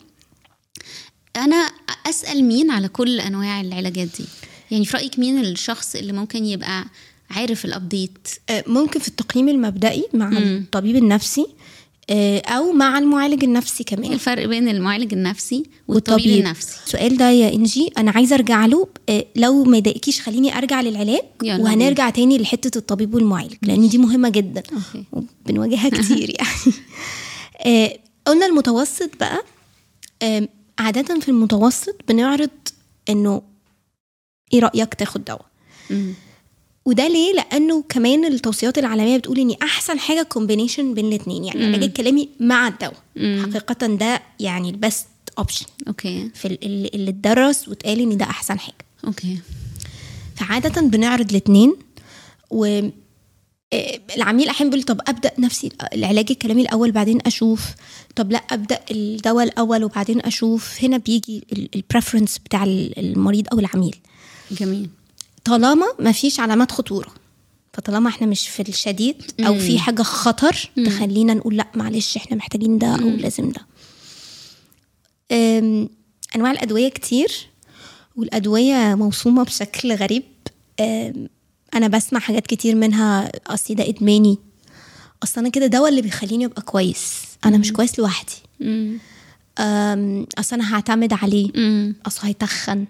أنا 1.37 1.71
أسأل 2.07 2.45
مين 2.45 2.71
على 2.71 2.89
كل 2.89 3.21
أنواع 3.21 3.61
العلاجات 3.61 4.09
دي؟ 4.19 4.25
يعني 4.71 4.85
في 4.85 4.97
رأيك 4.97 5.19
مين 5.19 5.41
الشخص 5.41 5.97
اللي 5.97 6.13
ممكن 6.13 6.45
يبقى 6.45 6.85
عارف 7.31 7.65
ال 7.65 7.74
update 7.74 8.29
آه، 8.51 8.65
ممكن 8.67 9.01
في 9.01 9.09
التقييم 9.09 9.49
المبدئي 9.49 10.05
مع 10.15 10.29
الطبيب 10.33 10.97
النفسي 10.97 11.47
أو 12.11 12.73
مع 12.73 12.99
المعالج 12.99 13.45
النفسي 13.45 13.85
كمان. 13.85 14.13
الفرق 14.13 14.47
بين 14.47 14.69
المعالج 14.69 15.13
النفسي 15.13 15.63
والطبيب 15.89 16.45
النفسي؟ 16.45 16.79
السؤال 16.87 17.17
ده 17.17 17.31
يا 17.31 17.53
إنجي 17.55 17.91
أنا 17.99 18.11
عايزة 18.11 18.35
أرجع 18.37 18.67
له 18.67 18.89
آه، 19.09 19.27
لو 19.37 19.65
ما 19.65 19.77
يضايقكيش 19.77 20.21
خليني 20.21 20.59
أرجع 20.59 20.81
للعلاج 20.81 21.23
وهنرجع 21.45 22.11
تاني 22.11 22.39
لحتة 22.39 22.79
الطبيب 22.79 23.15
والمعالج 23.15 23.55
لأن 23.63 23.89
دي 23.89 23.99
مهمة 23.99 24.29
جدا. 24.29 24.63
okay. 24.73 25.05
وبنواجهها 25.47 25.89
كتير 26.01 26.37
يعني. 26.39 26.77
آه، 27.61 27.99
قلنا 28.27 28.47
المتوسط 28.47 29.11
بقى 29.21 29.43
آه، 30.23 30.49
عادة 30.79 31.21
في 31.21 31.29
المتوسط 31.29 31.97
بنعرض 32.09 32.51
إنه 33.09 33.43
إيه 34.53 34.61
رأيك 34.61 34.95
تاخد 34.95 35.25
دواء. 35.25 35.47
وده 36.87 37.09
ليه؟ 37.09 37.33
لأنه 37.33 37.85
كمان 37.89 38.25
التوصيات 38.25 38.79
العالمية 38.79 39.17
بتقول 39.17 39.39
إن 39.39 39.55
أحسن 39.63 39.99
حاجة 39.99 40.23
combination 40.23 40.95
بين 40.95 41.07
الاثنين 41.09 41.45
يعني 41.45 41.61
العلاج 41.61 41.83
الكلامي 41.83 42.29
مع 42.41 42.69
الدواء. 42.69 43.03
حقيقة 43.19 43.87
ده 43.87 44.23
يعني 44.41 44.71
ال 44.71 44.78
best 44.78 45.07
option 45.39 45.67
okay. 45.89 46.31
في 46.35 46.45
ال- 46.49 46.95
اللي 46.95 47.11
اتدرس 47.11 47.69
واتقال 47.69 48.01
إن 48.01 48.17
ده 48.17 48.25
أحسن 48.25 48.59
حاجة. 48.59 48.75
okay. 49.07 49.39
فعادة 50.37 50.81
بنعرض 50.81 51.31
الاثنين 51.31 51.77
و 52.51 52.65
آه، 53.73 54.01
العميل 54.17 54.49
أحيانا 54.49 54.71
بيقول 54.71 54.85
طب 54.87 55.01
أبدأ 55.09 55.31
نفسي 55.39 55.69
العلاج 55.95 56.27
الكلامي 56.31 56.63
الأول 56.63 56.93
بعدين 56.93 57.19
أشوف. 57.27 57.61
طب 58.17 58.33
لأ 58.33 58.39
أبدأ 58.39 58.81
الدواء 58.91 59.45
الأول 59.45 59.85
وبعدين 59.85 60.21
أشوف. 60.21 60.85
هنا 60.85 60.97
بيجي 60.97 61.45
البريفرنس 61.77 62.39
بتاع 62.39 62.65
ال- 62.65 62.99
المريض 62.99 63.47
أو 63.53 63.59
العميل. 63.59 63.97
جميل. 64.51 64.89
طالما 65.47 65.87
ما 65.99 66.13
فيش 66.13 66.41
علامات 66.41 66.73
خطورة. 66.73 67.15
فطالما 67.73 68.09
إحنا 68.09 68.27
مش 68.27 68.49
في 68.49 68.69
الشديد 68.69 69.23
أو 69.41 69.59
في 69.59 69.79
حاجة 69.79 70.03
خطر 70.03 70.71
تخلينا 70.87 71.35
نقول 71.35 71.57
لا 71.57 71.67
معلش 71.75 72.17
إحنا 72.17 72.37
محتاجين 72.37 72.79
ده 72.79 72.87
أو 72.95 73.09
لازم 73.09 73.53
ده. 73.53 73.67
أنواع 76.37 76.51
الأدوية 76.51 76.89
كتير 76.89 77.33
والأدوية 78.17 78.95
موسومة 78.95 79.43
بشكل 79.43 79.93
غريب. 79.93 80.23
أنا 81.75 81.89
بسمع 81.89 82.21
حاجات 82.21 82.47
كتير 82.47 82.75
منها 82.75 83.33
اصل 83.47 83.75
ده 83.75 83.89
إدماني. 83.89 84.39
أصل 85.23 85.41
أنا 85.41 85.49
كده 85.49 85.67
دواء 85.67 85.89
اللي 85.89 86.03
بيخليني 86.03 86.45
أبقى 86.45 86.63
كويس. 86.63 87.13
أنا 87.45 87.59
مش 87.59 87.73
كويس 87.73 87.99
لوحدي. 87.99 88.37
أصل 90.39 90.57
أنا 90.57 90.75
هعتمد 90.75 91.13
عليه. 91.13 91.51
أصل 92.07 92.27
هيتخن. 92.27 92.85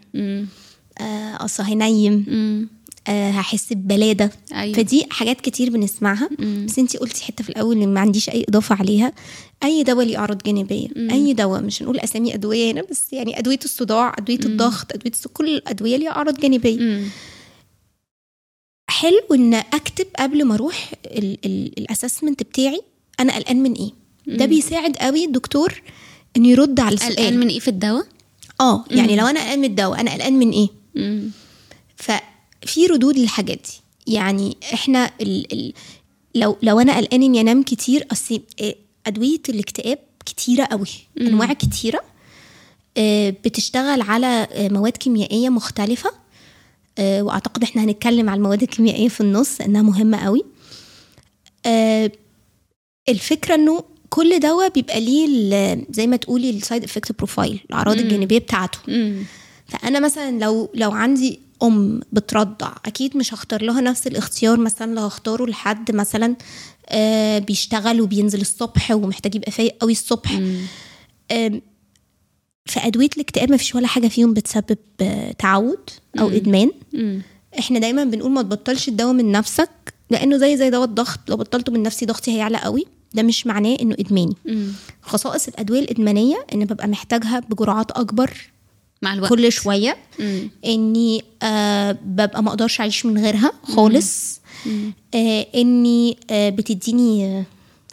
اصل 1.41 1.63
هينيم 1.63 2.25
مم. 2.29 2.69
آه 3.09 3.31
هحس 3.31 3.73
ببلادة. 3.73 4.31
أيوة. 4.53 4.77
فدي 4.77 5.07
حاجات 5.11 5.41
كتير 5.41 5.71
بنسمعها. 5.71 6.31
بس 6.67 6.79
انت 6.79 6.97
قلتي 6.97 7.25
حتة 7.25 7.45
في 7.45 7.51
الأول 7.51 7.83
إن 7.83 7.95
ما 7.95 8.01
عنديش 8.01 8.29
أي 8.31 8.45
إضافة 8.49 8.75
عليها. 8.75 9.13
أي 9.65 9.83
دواء 9.83 10.07
ليه 10.07 10.19
أعراض 10.19 10.43
جانبية. 10.43 10.89
أي 10.97 11.33
دواء 11.33 11.63
مش 11.63 11.83
هنقول 11.83 11.99
أسامي 12.01 12.35
أدوية 12.35 12.73
هنا 12.73 12.83
بس 12.91 13.13
يعني 13.13 13.39
أدوية 13.39 13.59
الصداع 13.65 14.15
أدوية 14.19 14.39
الضغط 14.45 14.93
أدوية 14.93 15.13
كل 15.33 15.49
الادويه 15.49 15.97
ليها 15.97 16.11
أعراض 16.11 16.41
جانبية. 16.41 16.79
مم. 16.79 17.05
حلو 18.91 19.21
إن 19.35 19.55
أكتب 19.55 20.07
قبل 20.19 20.45
ما 20.45 20.55
أروح 20.55 20.93
الأسسمنت 21.79 22.43
بتاعي 22.43 22.81
أنا 23.21 23.37
قلقان 23.37 23.63
من 23.63 23.73
إيه. 23.73 23.91
ده 24.27 24.47
بيساعد 24.47 24.97
قوي 24.97 25.25
الدكتور 25.25 25.83
إنه 26.37 26.49
يرد 26.49 26.81
على 26.81 26.97
قلقان 26.97 27.11
السؤال 27.11 27.39
من 27.39 27.49
إيه 27.49 27.59
في 27.59 27.69
الدواء؟ 27.69 28.07
آه 28.61 28.85
يعني 28.91 29.17
لو 29.17 29.27
أنا 29.27 29.41
قلقان 29.41 29.59
من 29.59 29.65
الدواء 29.65 30.01
أنا 30.01 30.13
قلقان 30.15 30.33
من 30.33 30.51
إيه؟ 30.51 30.69
مم. 30.97 31.31
ففي 31.97 32.87
ردود 32.91 33.19
للحاجات 33.19 33.59
دي. 33.59 34.15
يعني 34.15 34.57
إحنا 34.75 35.11
ال 35.21 35.53
ال 35.53 35.73
لو 36.35 36.57
لو 36.63 36.81
أنا 36.81 36.97
قلقان 36.97 37.23
إني 37.23 37.41
أنام 37.41 37.63
كتير 37.63 38.07
أصل 38.13 38.41
إيه، 38.61 38.77
أدوية 39.07 39.41
الاكتئاب 39.49 39.99
كتيرة 40.27 40.65
قوي 40.65 40.87
أنواع 41.21 41.53
كتيرة 41.53 42.01
آه، 42.97 43.31
بتشتغل 43.31 44.01
على 44.01 44.49
آه، 44.53 44.69
مواد 44.69 44.93
كيميائية 44.97 45.49
مختلفة 45.49 46.11
آه، 46.99 47.23
وأعتقد 47.23 47.63
إحنا 47.63 47.85
هنتكلم 47.85 48.31
على 48.31 48.39
المواد 48.39 48.63
الكيميائية 48.63 49.09
في 49.09 49.21
النص 49.21 49.61
انها 49.61 49.83
مهمة 49.83 50.19
قوي 50.25 50.45
آه، 51.67 52.11
الفكرة 53.09 53.55
إنه 53.55 53.85
كل 54.11 54.41
دواء 54.41 54.69
بيبقى 54.69 55.01
ليه 55.01 55.87
زي 55.91 56.07
ما 56.07 56.17
تقولي 56.17 56.51
ال 56.51 56.57
side 56.57 56.85
effect 56.85 57.13
profile 57.19 57.61
الأعراض 57.71 57.97
الجانبية 57.99 58.39
بتاعته. 58.39 58.79
مم. 58.89 59.23
فأنا 59.69 60.01
مثلا 60.01 60.39
لو 60.39 60.71
لو 60.75 60.91
عندي 60.91 61.41
أم 61.63 62.01
بترضع 62.13 62.73
أكيد 62.87 63.17
مش 63.17 63.35
هختار 63.35 63.63
لها 63.63 63.81
نفس 63.81 64.07
الاختيار 64.07 64.61
مثلا 64.61 64.95
لو 64.95 65.03
هختاره 65.03 65.47
لحد 65.47 65.91
مثلا 65.95 66.37
آه 66.89 67.39
بيشتغل 67.39 68.01
وبينزل 68.01 68.41
الصبح 68.41 68.91
ومحتاج 68.91 69.35
يبقى 69.35 69.51
فايق 69.53 69.77
قوي 69.81 69.93
الصبح. 69.93 70.33
آم، 71.33 71.63
فادويه 72.67 73.09
الاكتئاب 73.17 73.51
ما 73.51 73.57
فيش 73.57 73.75
ولا 73.75 73.87
حاجة 73.87 74.09
فيهم 74.09 74.35
بتسبب 74.35 74.79
آه، 75.01 75.33
تعود 75.33 75.91
أو 76.21 76.29
إدمان. 76.29 76.71
مم. 76.93 77.23
إحنا 77.59 77.79
دايما 77.79 78.05
بنقول 78.05 78.31
ما 78.33 78.43
تبطلش 78.43 78.89
الدواء 78.89 79.13
من 79.13 79.33
نفسك 79.33 79.71
لأنه 80.11 80.37
زي 80.37 80.57
زي 80.57 80.71
دواء 80.71 80.85
الضغط 80.85 81.21
لو 81.29 81.37
بطلته 81.37 81.73
من 81.73 81.83
نفسي 81.83 82.07
ضغطي 82.07 82.31
هيعلى 82.37 82.59
قوي. 82.59 82.87
ده 83.15 83.23
مش 83.23 83.47
معناه 83.47 83.77
إنه 83.83 83.97
إدماني. 84.01 84.37
مم. 84.45 84.73
خصائص 85.03 85.49
الأدوية 85.49 85.81
الإدمانية 85.81 86.47
إن 86.55 86.65
ببقى 86.65 86.89
محتاجها 86.89 87.41
بجرعات 87.41 87.91
أكبر 87.91 88.31
مع 89.03 89.15
الوقت. 89.15 89.31
كل 89.31 89.53
شوية. 89.53 89.97
مم. 90.19 90.51
إني 90.65 91.25
آه 91.43 91.93
ببقى 92.05 92.43
ما 92.43 92.49
أقدرش 92.49 92.81
أعيش 92.81 93.07
من 93.07 93.25
غيرها 93.25 93.53
خالص. 93.63 94.41
آه 95.15 95.47
إني 95.55 96.17
آه 96.31 96.49
بتديني 96.51 97.27
آه، 97.27 97.45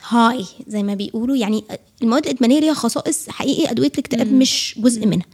high 0.10 0.45
زي 0.68 0.84
ما 0.84 0.94
بيقولوا. 0.94 1.36
يعني 1.36 1.63
المواد 2.02 2.26
الإدمانية 2.26 2.60
ليها 2.60 2.74
خصائص 2.74 3.30
حقيقي 3.30 3.72
أدوية 3.72 3.92
الاكتئاب 3.94 4.34
مش 4.34 4.76
جزء 4.78 5.06
منها. 5.06 5.26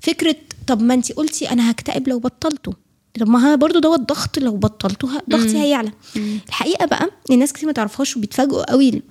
فكرة 0.00 0.36
طب 0.66 0.82
ما 0.82 0.94
انت 0.94 1.12
قلتي 1.12 1.50
أنا 1.50 1.70
هكتئب 1.70 2.08
لو 2.08 2.18
بطلته. 2.18 2.72
طب 3.20 3.28
ما 3.28 3.52
ها 3.52 3.54
برضه 3.56 3.80
دوت 3.80 4.00
ضغط 4.00 4.38
لو 4.38 4.56
بطلته 4.56 5.08
ضغطي 5.30 5.58
هيعلى. 5.58 5.92
الحقيقة 6.48 6.86
بقى 6.86 7.10
الناس 7.30 7.52
كتير 7.52 7.66
ما 7.66 7.72
تعرفهاش 7.72 8.16
وبيتفاجئوا 8.16 8.70
قوي 8.70 9.02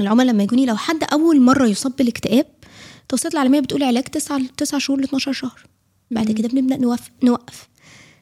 العملاء 0.00 0.26
لما 0.34 0.42
يجوني 0.42 0.66
لو 0.66 0.76
حد 0.76 1.04
أول 1.12 1.40
مرة 1.40 1.66
يصاب 1.66 1.92
بالاكتئاب 1.96 2.46
التوصيات 3.10 3.34
العالمية 3.34 3.60
بتقول 3.60 3.82
علاج 3.82 4.04
9 4.04 4.40
9 4.56 4.78
شهور 4.80 5.00
ل 5.00 5.04
12 5.04 5.32
شهر. 5.32 5.66
بعد 6.10 6.30
كده 6.32 6.48
بنبدأ 6.48 6.76
نوقف 6.76 7.10
نوقف. 7.22 7.68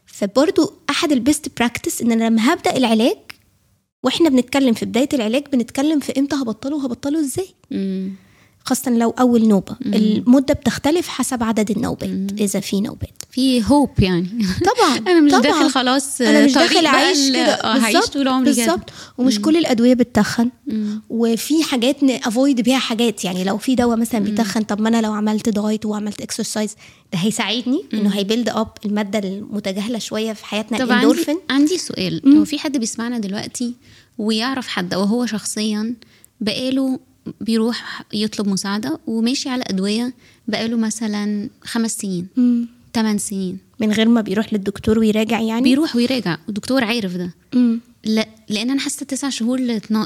فبرضو 0.07 0.73
أحد 0.91 1.13
ال 1.13 1.22
best 1.22 1.59
practice 1.59 2.03
إن 2.03 2.13
أنا 2.13 2.25
لما 2.25 2.53
هبدأ 2.53 2.77
العلاج 2.77 3.17
وإحنا 4.03 4.29
بنتكلم 4.29 4.75
في 4.75 4.87
بداية 4.87 5.09
العلاج 5.15 5.45
بنتكلم 5.53 6.01
في 6.01 6.19
إمتى 6.19 6.37
هبطله 6.37 6.77
وهبطله 6.77 7.21
إزاي. 7.21 7.47
مم. 8.69 8.75
خاصة 8.75 8.91
لو 8.91 9.11
أول 9.21 9.49
نوبة. 9.49 9.77
المدة 9.87 10.55
بتختلف 10.55 11.09
حسب 11.09 11.43
عدد 11.43 11.71
النوبات 11.71 12.33
إذا 12.41 12.61
في 12.61 12.81
نوبات. 12.81 13.23
في 13.31 13.65
hope 13.65 13.91
يعني. 13.99 14.29
طبعا 14.65 14.97
أنا 15.13 15.21
مش 15.21 15.31
طبعا. 15.33 15.43
داخل 15.43 15.71
خلاص 15.71 16.21
أنا 16.21 16.45
مش 16.45 16.53
داخل 16.53 16.87
ال- 16.87 17.33
كده. 17.33 17.55
آه 17.55 17.79
هعيش 17.79 18.07
طول 18.07 18.29
عمري 18.29 18.45
بالظبط. 18.53 18.91
ومش 19.19 19.41
كل 19.41 19.57
الأدوية 19.57 19.95
بتتخن. 19.95 20.51
وفي 21.11 21.63
حاجات 21.65 22.03
ن 22.03 22.12
avoid 22.12 22.61
بيها 22.61 22.79
حاجات. 22.79 23.25
يعني 23.25 23.45
لو 23.45 23.59
في 23.59 23.75
دواء 23.75 23.97
مثلا 23.97 24.21
بيتخن 24.21 24.63
طب 24.63 24.81
ما 24.81 24.89
أنا 24.89 25.01
لو 25.03 25.13
عملت 25.13 25.49
diet 25.49 25.87
وعملت 25.87 26.21
exercise 26.21 26.75
ده 27.13 27.19
هيساعدني 27.19 27.83
إنه 27.95 28.11
هي 28.11 28.22
build 28.22 28.49
up 28.49 28.69
المادة 28.85 29.19
المتجاهلة 29.19 29.99
شوية 29.99 30.33
في 30.33 30.45
حياتنا 30.47 30.79
طب 30.79 30.83
عندي, 30.93 30.95
الاندورفين 31.07 31.39
عندي 31.51 31.79
سؤال. 31.79 32.21
لو 32.25 32.45
في 32.45 32.59
حد 32.59 32.77
بيسمعنا 32.77 33.19
دلوقتي 33.19 33.75
ويعرف 34.19 34.69
حد 34.69 34.95
أو 34.95 35.03
هو 35.03 35.27
شخصيا 35.27 35.95
بقاله 36.41 37.01
بيروح 37.41 38.03
يطلب 38.13 38.49
مساعدة 38.49 38.99
وماشي 39.07 39.49
على 39.49 39.65
أدوية 39.67 40.15
بقاله 40.49 40.77
مثلا 40.77 41.49
خمس 41.63 41.91
سنين 41.97 42.29
ثمان 42.95 43.19
سنين. 43.19 43.59
من 43.81 43.93
غير 43.93 44.09
ما 44.09 44.21
بيروح 44.21 44.53
للدكتور 44.53 44.99
ويراجع 44.99 45.41
يعني؟ 45.41 45.63
بيروح 45.63 45.97
ويراجع. 45.97 46.39
والدكتور 46.47 46.85
عارف 46.85 47.17
ده. 47.17 47.35
مم. 47.55 47.81
لا 48.05 48.29
لأن 48.49 48.71
أنا 48.71 48.81
حاسة 48.81 49.07
تسع 49.07 49.29
شهور 49.31 49.61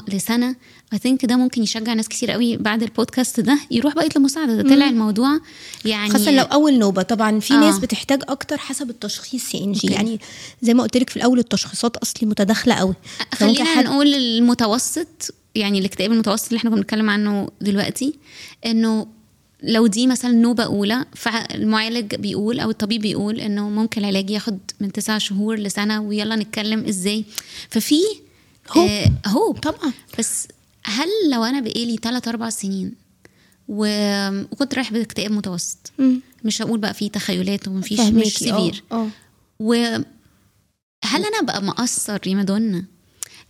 لسنة. 0.07 0.55
I 0.93 0.97
think 0.97 1.25
ده 1.25 1.37
ممكن 1.37 1.63
يشجع 1.63 1.93
ناس 1.93 2.07
كتير 2.07 2.31
قوي 2.31 2.57
بعد 2.57 2.83
البودكاست 2.83 3.39
ده 3.39 3.59
يروح 3.71 3.95
بقى 3.95 4.05
يطلب 4.05 4.23
مساعده 4.23 4.61
ده 4.61 4.69
طلع 4.75 4.89
الموضوع 4.89 5.39
يعني 5.85 6.09
خاصة 6.09 6.31
لو 6.31 6.43
أول 6.43 6.79
نوبة. 6.79 7.01
طبعا 7.01 7.39
في 7.39 7.53
آه. 7.53 7.57
ناس 7.59 7.79
بتحتاج 7.79 8.21
أكتر 8.27 8.57
حسب 8.57 8.89
التشخيص 8.89 9.55
يا 9.55 9.59
إنجي. 9.63 9.87
okay. 9.87 9.93
يعني 9.93 10.19
زي 10.61 10.73
ما 10.73 10.83
قلت 10.83 10.97
لك 10.97 11.09
في 11.09 11.17
الأول 11.17 11.39
التشخيصات 11.39 11.97
أصلي 11.97 12.29
متداخلة 12.29 12.73
قوي. 12.75 12.93
خلينا 13.33 13.63
حد- 13.63 13.85
نقول 13.85 14.13
المتوسط 14.13 15.33
يعني 15.55 15.79
الاكتئاب 15.79 16.11
المتوسط 16.11 16.47
اللي 16.47 16.57
إحنا 16.57 16.69
كنا 16.69 16.79
بنتكلم 16.79 17.09
عنه 17.09 17.49
دلوقتي 17.61 18.13
إنه 18.65 19.07
لو 19.63 19.87
دي 19.87 20.07
مثلا 20.07 20.31
نوبة 20.31 20.63
أولى 20.63 21.05
فالمعالج 21.15 22.15
بيقول 22.15 22.59
أو 22.59 22.69
الطبيب 22.69 23.01
بيقول 23.01 23.39
إنه 23.39 23.69
ممكن 23.69 24.01
العلاج 24.01 24.29
ياخد 24.29 24.59
من 24.79 24.91
تسع 24.91 25.17
شهور 25.17 25.59
لسنة 25.59 26.01
ويلا 26.01 26.35
نتكلم 26.35 26.85
إزاي 26.85 27.25
ففي 27.69 27.99
hope. 28.71 28.89
آه 28.89 29.11
hope 29.27 29.57
طبعا 29.59 29.93
بس 30.19 30.47
هل 30.83 31.07
لو 31.31 31.43
أنا 31.43 31.59
بقالي 31.59 31.97
تلات 31.97 32.27
أربع 32.27 32.49
سنين 32.49 32.93
وكنت 33.67 34.73
رايح 34.75 34.93
باكتئاب 34.93 35.31
متوسط 35.31 35.91
مم. 35.97 36.21
مش 36.43 36.61
هقول 36.61 36.79
بقى 36.79 36.93
في 36.93 37.09
تخيلات 37.09 37.67
ومفيش 37.67 37.99
مش 37.99 38.37
severe 38.37 38.83
آه، 38.91 38.95
آه. 38.95 39.07
وهل 39.59 40.05
أنا 41.05 41.41
بقى 41.41 41.63
مقصر 41.63 42.19
يا 42.27 42.35
مادونا 42.35 42.85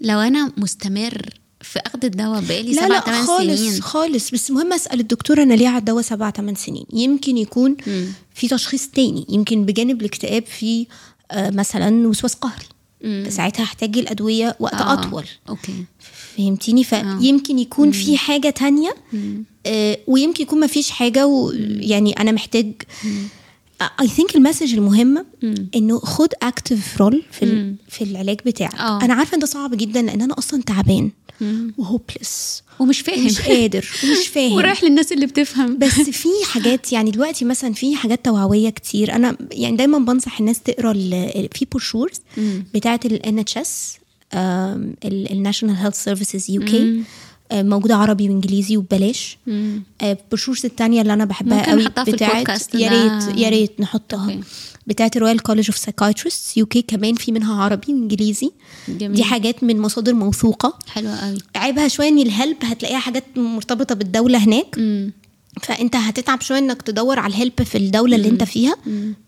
لو 0.01 0.19
أنا 0.19 0.51
مستمر 0.57 1.29
في 1.63 1.79
أخذ 1.79 2.05
الدواء 2.05 2.41
بقالي 2.41 2.73
سبع 2.73 2.87
لا 2.87 2.99
ثمان 2.99 3.25
خالص 3.25 3.59
سنين. 3.59 3.81
خالص. 3.81 4.31
بس 4.31 4.51
مهم 4.51 4.73
أسأل 4.73 4.99
الدكتور 4.99 5.43
أنا 5.43 5.53
ليه 5.53 5.67
على 5.67 5.77
الدواء 5.77 6.01
سبع 6.03 6.31
ثمان 6.31 6.55
سنين؟ 6.55 6.85
يمكن 6.93 7.37
يكون 7.37 7.77
مم. 7.87 8.05
في 8.35 8.47
تشخيص 8.47 8.87
تاني. 8.87 9.25
يمكن 9.29 9.65
بجانب 9.65 10.01
الاكتئاب 10.01 10.45
في 10.45 10.87
آه، 11.31 11.49
مثلا 11.49 12.07
وسواس 12.07 12.33
قهري. 12.33 12.65
مم. 13.03 13.25
ساعتها 13.29 13.63
هحتاج 13.63 13.97
الأدوية 13.97 14.55
وقت 14.59 14.73
آه. 14.73 14.93
أطول. 14.93 15.25
أوكي. 15.49 15.85
فهمتيني؟ 16.37 16.83
فيمكن 16.83 17.59
يكون 17.59 17.91
في 17.91 18.17
حاجة 18.17 18.49
تانية 18.49 18.95
آه، 19.65 19.97
ويمكن 20.07 20.43
يكون 20.43 20.59
ما 20.59 20.67
فيش 20.67 20.89
حاجة 20.89 21.27
ويعني 21.27 22.11
أنا 22.13 22.31
محتاج 22.31 22.71
I 24.01 24.07
think 24.07 24.35
ال 24.35 24.40
message 24.40 24.73
المهمه. 24.73 25.25
إنه 25.75 25.99
خد 25.99 26.29
active 26.43 26.97
role 27.01 27.23
في 27.31 27.45
ال- 27.45 27.75
في 27.89 28.03
العلاج 28.03 28.37
بتاعك 28.45 28.75
آه. 28.75 29.01
أنا 29.01 29.13
عارفة 29.13 29.35
ان 29.35 29.39
ده 29.39 29.45
صعب 29.45 29.77
جدا 29.77 30.01
لأن 30.01 30.21
أنا 30.21 30.37
أصلا 30.37 30.61
تعبان. 30.61 31.11
و 31.77 31.87
hopeless 31.87 32.63
ومش 32.79 33.01
فاهم 33.01 33.25
مش 33.25 33.41
قادر 33.41 33.85
ومش 34.03 34.27
فاهم 34.33 34.53
ورايح 34.53 34.83
للناس 34.83 35.11
اللي 35.11 35.25
بتفهم 35.25 35.77
بس 35.77 35.93
في 36.21 36.27
حاجات 36.51 36.93
يعني 36.93 37.11
دلوقتي 37.11 37.45
مثلا 37.45 37.73
في 37.73 37.95
حاجات 37.95 38.25
توعوية 38.25 38.69
كتير 38.69 39.15
أنا 39.15 39.37
يعني 39.51 39.75
دايما 39.77 39.97
بنصح 39.99 40.39
الناس 40.39 40.59
تقرأ 40.59 40.93
في 41.53 41.65
brochures. 41.71 42.21
بتاعه 42.73 42.99
ال 43.05 43.39
NHS 43.39 43.97
ال 45.05 45.13
National 45.13 45.75
Health 45.75 46.03
Services 46.03 46.51
UK 46.51 47.03
موجوده 47.53 47.95
عربي 47.95 48.29
وإنجليزي 48.29 48.77
وببلاش. 48.77 49.37
مم. 49.47 49.83
آه، 50.01 50.17
التانية 50.65 51.01
اللي 51.01 51.13
أنا 51.13 51.25
بحبها 51.25 51.71
قوي 51.71 51.87
بتاعت 52.07 52.75
يا. 52.75 52.89
ريت 52.89 53.37
يا 53.37 53.49
ريت 53.49 53.79
نحطها. 53.79 54.39
بتاعت 54.87 55.17
ال 55.17 55.39
Royal 55.39 55.65
College 55.67 55.77
of 55.77 56.57
Psychiatrists 56.57 56.65
UK 56.65 56.81
كمان 56.81 57.15
في 57.15 57.31
منها 57.31 57.63
عربي 57.63 57.93
وانجليزي 57.93 58.51
جميل. 58.89 59.13
دي 59.15 59.23
حاجات 59.23 59.63
من 59.63 59.79
مصادر 59.79 60.13
موثوقة. 60.13 60.79
حلوة 60.87 61.15
قوي. 61.15 61.37
عيبها 61.55 61.87
شوية 61.87 62.07
إن 62.07 62.19
ال 62.19 62.27
help 62.27 62.57
هتلاقيها 62.63 62.99
حاجات 62.99 63.23
مرتبطة 63.35 63.95
بالدولة 63.95 64.37
هناك. 64.37 64.75
مم. 64.77 65.11
فأنت 65.61 65.95
هتتعب 65.95 66.41
شوية 66.41 66.57
إنك 66.59 66.81
تدور 66.81 67.19
على 67.19 67.33
ال 67.33 67.39
help 67.39 67.63
في 67.63 67.77
الدولة 67.77 68.15
اللي 68.15 68.29
أنت 68.29 68.43
فيها 68.43 68.75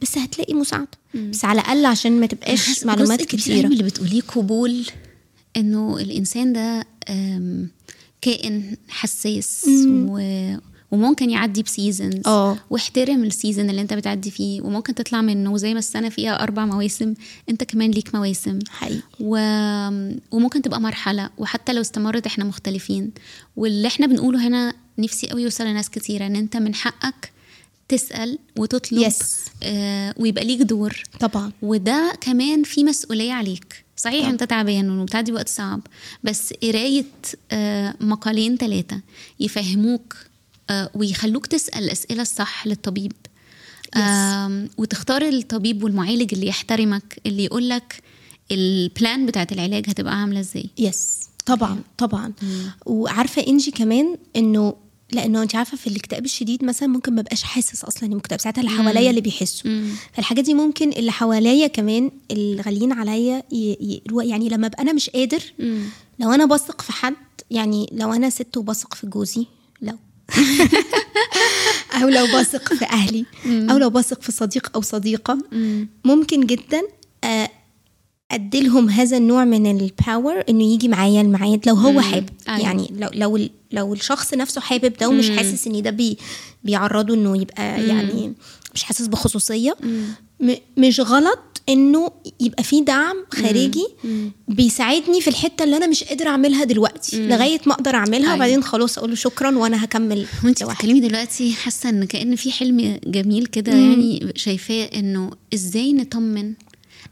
بس 0.02 0.18
هتلاقي 0.18 0.54
مساعدة. 0.54 0.88
بس 1.14 1.46
على 1.46 1.62
الأقل 1.62 1.86
عشان 1.86 2.20
ما 2.20 2.26
تبقاش 2.26 2.86
معلومات 2.86 3.22
كتيرة. 3.22 3.68
اللي 3.68 3.84
بتقوليه 3.84 4.22
قبول 4.22 4.86
إنه 5.58 5.98
الإنسان 5.98 6.54
ده 6.54 6.88
كائن 8.26 8.78
حساس 8.90 9.66
و... 9.88 10.20
وممكن 10.92 11.30
يعدي 11.30 11.64
ب 11.64 11.72
seasons 11.72 12.28
آه. 12.28 12.58
واحترم 12.70 13.24
ال 13.24 13.30
season 13.30 13.70
اللي 13.70 13.82
انت 13.82 13.94
بتعدي 13.94 14.32
فيه 14.32 14.62
وممكن 14.62 14.96
تطلع 14.96 15.22
منه 15.22 15.58
زي 15.58 15.74
ما 15.74 15.80
السنة 15.80 16.10
فيها 16.10 16.44
أربع 16.44 16.66
مواسم 16.66 17.14
انت 17.50 17.64
كمان 17.64 17.92
ليك 17.92 18.16
مواسم. 18.16 18.60
حقيقي. 18.70 19.02
و... 19.20 19.38
وممكن 20.32 20.62
تبقى 20.62 20.82
مرحلة 20.82 21.30
وحتى 21.38 21.74
لو 21.74 21.82
استمرت 21.82 22.26
إحنا 22.26 22.44
مختلفين. 22.44 23.12
واللي 23.56 23.88
إحنا 23.88 24.08
بنقوله 24.08 24.48
هنا 24.48 24.74
نفسي 24.98 25.28
قوي 25.28 25.42
يوصل 25.44 25.64
لناس 25.66 25.90
كتيره 25.90 26.26
ان 26.28 26.36
انت 26.36 26.58
من 26.58 26.76
حقك 26.76 27.32
تسأل 27.88 28.40
وتطلب 28.58 29.10
Yes. 29.10 29.24
آه 29.64 30.14
ويبقى 30.18 30.46
ليك 30.46 30.62
دور. 30.62 31.04
طبعا. 31.20 31.52
وده 31.62 32.14
كمان 32.22 32.64
في 32.64 32.84
مسؤولية 32.84 33.34
عليك. 33.34 33.85
صحيح 33.98 34.20
طبعا. 34.22 34.32
انت 34.32 34.44
تعبان 34.44 35.00
وبتعدي 35.00 35.32
وقت 35.32 35.50
صعب 35.50 35.82
بس 36.24 36.54
قراية 36.64 37.06
آه، 37.52 37.96
مقالين 38.02 38.58
ثلاثة 38.58 39.02
يفهموك 39.40 40.16
آه، 40.70 40.90
ويخلوك 40.96 41.46
تسأل 41.46 41.84
الأسئلة 41.84 42.22
الصح 42.22 42.68
للطبيب. 42.68 43.12
آم، 43.96 44.70
وتختار 44.78 45.22
الطبيب 45.22 45.84
والمعالج 45.84 46.34
اللي 46.34 46.48
يحترمك 46.48 47.20
اللي 47.26 47.44
يقولك 47.46 48.04
البلان 48.52 49.26
بتاعت 49.26 49.52
العلاج 49.52 49.90
هتبقى 49.90 50.16
عاملة 50.22 50.40
إزاي. 50.40 50.70
يس 50.78 51.20
طبعا 51.46 51.80
طبعا. 51.98 52.34
وعارفة 52.86 53.48
إنجي 53.48 53.72
كمان 53.72 54.18
إنه 54.36 54.76
لأنه 55.16 55.44
انت 55.44 55.56
عارفة 55.56 55.78
في 55.78 55.88
الاكتئاب 55.88 56.26
الشديد 56.26 56.64
مثلا 56.64 56.88
ممكن 56.90 57.16
ما 57.16 57.22
بقاش 57.22 57.44
حاسس 57.44 57.84
أصلا 57.84 58.04
اني 58.04 58.16
مكتئب 58.16 58.40
ساعتها 58.40 58.62
اللي 58.62 58.72
حواليا 58.72 59.10
اللي 59.10 59.22
بيحسوا. 59.22 59.72
فالحاجات 60.14 60.46
دي 60.46 60.54
ممكن 60.54 60.90
اللي 60.90 61.12
حواليا 61.12 61.68
كمان 61.68 62.12
اللي 62.32 62.62
غاليين 62.62 62.92
عليا 62.94 63.44
ي- 63.52 64.02
يعني 64.24 64.50
لما 64.50 64.68
أبقى 64.68 64.82
أنا 64.82 64.94
مش 64.94 65.10
قادر 65.10 65.42
لو 66.20 66.32
أنا 66.32 66.46
بثق 66.46 66.82
في 66.82 66.92
حد 66.92 67.16
يعني 67.52 67.90
لو 67.92 68.14
أنا 68.14 68.30
ست 68.30 68.58
وبثق 68.58 68.94
في 68.94 69.08
جوزي 69.08 69.46
لو 69.82 69.98
أو 72.02 72.08
لو 72.10 72.26
بثق 72.40 72.74
في 72.74 72.86
أهلي 72.86 73.26
أو 73.46 73.78
لو 73.78 73.90
بثق 73.90 74.22
في 74.22 74.32
صديق 74.32 74.72
أو 74.76 74.82
صديقة 74.82 75.38
ممكن 76.04 76.46
جدا 76.46 76.82
أديلهم 78.36 78.90
هذا 78.90 79.18
النوع 79.18 79.46
من 79.46 79.80
ال 79.80 79.90
power 79.90 80.44
إنه 80.50 80.64
يجي 80.64 80.88
معايا 80.88 81.22
الميعاد 81.22 81.68
لو 81.68 81.76
هو 81.76 82.02
حابب. 82.02 82.30
أيوة. 82.50 82.60
يعني 82.60 82.90
لو 82.98 83.10
لو 83.14 83.50
لو 83.72 83.94
الشخص 83.94 84.34
نفسه 84.34 84.62
حابب 84.62 84.94
ده 85.00 85.10
ومش 85.10 85.30
حاسس 85.30 85.68
ان 85.68 85.82
ده 85.82 85.90
بي 85.90 86.18
بيعرضه 86.64 87.14
إنه 87.14 87.42
يبقى 87.42 87.88
يعني 87.88 88.34
مش 88.74 88.84
حاسس 88.84 89.08
بخصوصية 89.08 89.78
مش 90.78 91.00
غلط 91.00 91.40
إنه 91.70 92.12
يبقى 92.40 92.64
في 92.64 92.82
دعم 92.82 93.16
خارجي 93.34 93.86
بيساعدني 94.48 95.22
في 95.22 95.28
الحتة 95.28 95.64
اللي 95.64 95.78
أنا 95.78 95.88
مش 95.88 96.04
قادرة 96.04 96.30
أعملها 96.30 96.64
دلوقتي 96.64 97.28
لغاية 97.28 97.60
ما 97.66 97.74
أقدر 97.74 97.96
أعملها 97.96 98.20
أيوة. 98.20 98.36
وبعدين 98.36 98.64
خلاص 98.64 98.98
أقول 98.98 99.10
له 99.10 99.16
شكرا 99.16 99.58
وأنا 99.58 99.84
هكمل 99.84 100.26
وانت. 100.44 100.64
بتتكلمي 100.64 101.00
دلوقتي 101.00 101.54
حاسة 101.54 101.90
إن 101.90 102.04
كأن 102.06 102.36
في 102.36 102.52
حلم 102.52 103.00
جميل 103.08 103.46
كده 103.46 103.72
يعني 103.72 104.34
شايفاه 104.36 104.84
إنه 104.96 105.32
إزاي 105.54 105.94
نطمن 105.94 106.54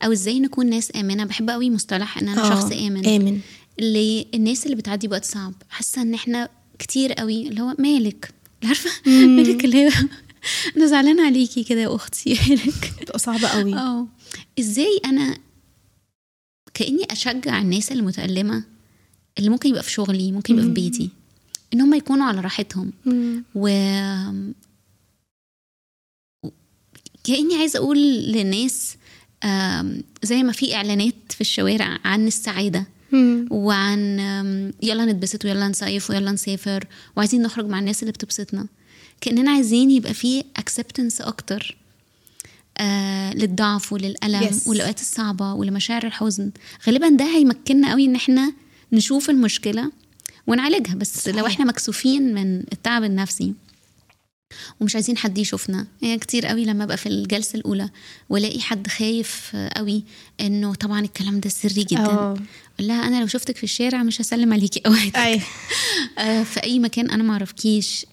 أو 0.05 0.11
إزاي 0.11 0.39
نكون 0.39 0.69
ناس 0.69 0.91
آمنة. 0.95 1.25
بحب 1.25 1.49
قوي 1.49 1.69
مصطلح 1.69 2.17
إن 2.17 2.27
أنا 2.27 2.41
آه، 2.45 2.49
شخص 2.49 2.71
آمن. 2.71 3.05
آمن. 3.07 3.39
للناس 3.79 4.65
اللي 4.65 4.75
بتعدي 4.75 5.07
بوقت 5.07 5.25
صعب. 5.25 5.53
حاسة 5.69 6.01
إن 6.01 6.13
إحنا 6.13 6.49
كتير 6.79 7.13
قوي 7.13 7.47
اللي 7.47 7.61
هو 7.61 7.75
مالك؟ 7.79 8.29
عارفة؟ 8.63 8.89
مالك 9.09 9.65
اللي 9.65 9.87
هو 9.87 9.91
أنا 10.77 10.85
زعلانة 10.85 11.25
عليكي 11.25 11.63
كده 11.63 11.81
يا 11.81 11.95
أختي. 11.95 12.33
مالك؟ 12.49 12.93
بتبقى 13.01 13.19
صعبة 13.19 13.47
قوي 13.47 13.75
آه. 13.75 14.07
إزاي 14.59 14.99
أنا 15.05 15.37
كأني 16.73 17.03
أشجع 17.11 17.61
الناس 17.61 17.91
المتألمة 17.91 18.63
اللي 19.39 19.49
ممكن 19.49 19.69
يبقى 19.69 19.83
في 19.83 19.91
شغلي 19.91 20.31
ممكن 20.31 20.53
يبقى 20.53 20.65
في 20.65 20.71
بيتي 20.71 21.09
إن 21.73 21.81
هم 21.81 21.93
يكونوا 21.93 22.25
على 22.25 22.41
راحتهم. 22.41 22.93
و 23.55 23.67
كأني 27.23 27.55
عايزة 27.59 27.79
أقول 27.79 27.97
للناس 28.07 28.95
زي 30.23 30.43
ما 30.43 30.51
في 30.51 30.75
إعلانات 30.75 31.13
في 31.29 31.41
الشوارع 31.41 31.97
عن 32.05 32.27
السعادة 32.27 32.85
مم. 33.11 33.47
وعن 33.51 33.99
يلا 34.83 35.05
نتبسط 35.05 35.45
ويلا 35.45 35.67
نصيف 35.67 36.09
ويلا 36.09 36.31
نسافر 36.31 36.87
وعايزين 37.15 37.41
نخرج 37.41 37.65
مع 37.67 37.79
الناس 37.79 38.03
اللي 38.03 38.11
بتبسطنا 38.11 38.65
كأننا 39.21 39.51
عايزين 39.51 39.91
يبقى 39.91 40.13
في 40.13 40.43
acceptance 40.59 41.21
أكتر 41.27 41.77
آه 42.77 43.33
للضعف 43.33 43.93
وللألم 43.93 44.49
Yes. 44.49 44.67
والأوقات 44.67 44.99
الصعبة 45.01 45.53
ولمشاعر 45.53 46.03
الحزن 46.05 46.51
غالبا 46.87 47.09
ده 47.09 47.25
هيمكننا 47.25 47.91
قوي 47.91 48.05
إن 48.05 48.15
إحنا 48.15 48.53
نشوف 48.91 49.29
المشكلة 49.29 49.91
ونعالجها 50.47 50.95
بس 50.95 51.17
صحيح. 51.17 51.35
لو. 51.35 51.47
إحنا 51.47 51.65
مكسوفين 51.65 52.33
من 52.33 52.59
التعب 52.59 53.03
النفسي 53.03 53.53
ومش 54.79 54.95
عايزين 54.95 55.17
حد 55.17 55.37
يشوفنا. 55.37 55.87
يعني 56.01 56.17
كتير 56.17 56.45
قوي 56.45 56.65
لما 56.65 56.83
أبقى 56.83 56.97
في 56.97 57.09
الجلسة 57.09 57.57
الأولى 57.57 57.89
وألاقي 58.29 58.61
حد 58.61 58.87
خايف 58.87 59.55
قوي 59.75 60.03
إنه 60.41 60.75
طبعا 60.75 60.99
الكلام 60.99 61.39
ده 61.39 61.49
سري 61.49 61.83
جدا. 61.83 62.05
آه. 62.05 62.33
أقول 62.75 62.87
لها 62.87 63.07
أنا 63.07 63.21
لو 63.21 63.27
شفتك 63.27 63.57
في 63.57 63.63
الشارع 63.63 64.03
مش 64.03 64.21
هسلم 64.21 64.53
عليكي 64.53 64.81
اوقات 64.85 65.15
أيوه 65.15 65.41
آه، 66.19 66.43
في 66.43 66.63
أي 66.63 66.79
مكان 66.79 67.09
أنا 67.09 67.23
ما 67.23 67.33
أعرفكيش. 67.33 68.05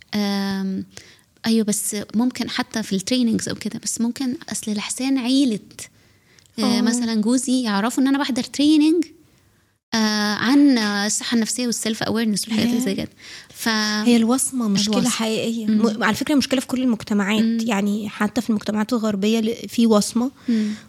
أيوه 1.47 1.65
بس 1.65 1.97
ممكن 2.15 2.51
حتى 2.51 2.83
في 2.83 2.93
ال 2.93 2.99
trainings 2.99 3.49
أو 3.49 3.55
كده 3.55 3.81
بس 3.85 4.01
ممكن 4.01 4.37
أصل 4.53 4.73
لحسان 4.73 5.19
عيلة. 5.19 5.59
آه،. 6.59 6.81
مثلا 6.81 7.15
جوزي 7.15 7.63
يعرفوا 7.63 8.03
إن 8.03 8.09
أنا 8.09 8.19
بحضر 8.19 8.43
training 8.43 9.05
آه، 9.05 9.20
عن 9.95 10.79
الصحة 10.79 11.35
النفسية 11.35 11.67
والسيلف 11.67 12.03
اويرنس 12.03 12.45
والحاجات 12.49 12.69
اللي 12.69 12.81
زي 12.81 12.95
كده. 12.95 13.09
ف 13.55 13.69
هي 13.69 14.17
الوصمة 14.17 14.69
مشكلة 14.69 14.95
الوصمة. 14.95 15.11
حقيقية. 15.11 15.67
م... 15.67 16.05
على 16.05 16.15
فكرة 16.17 16.35
مشكلة 16.35 16.61
في 16.61 16.67
كل 16.67 16.83
المجتمعات. 16.83 17.63
يعني 17.69 18.09
حتى 18.09 18.41
في 18.41 18.51
المجتمعات 18.51 18.93
الغربية 18.93 19.41
ل- 19.41 19.69
في 19.69 19.87
وصمة. 19.87 20.31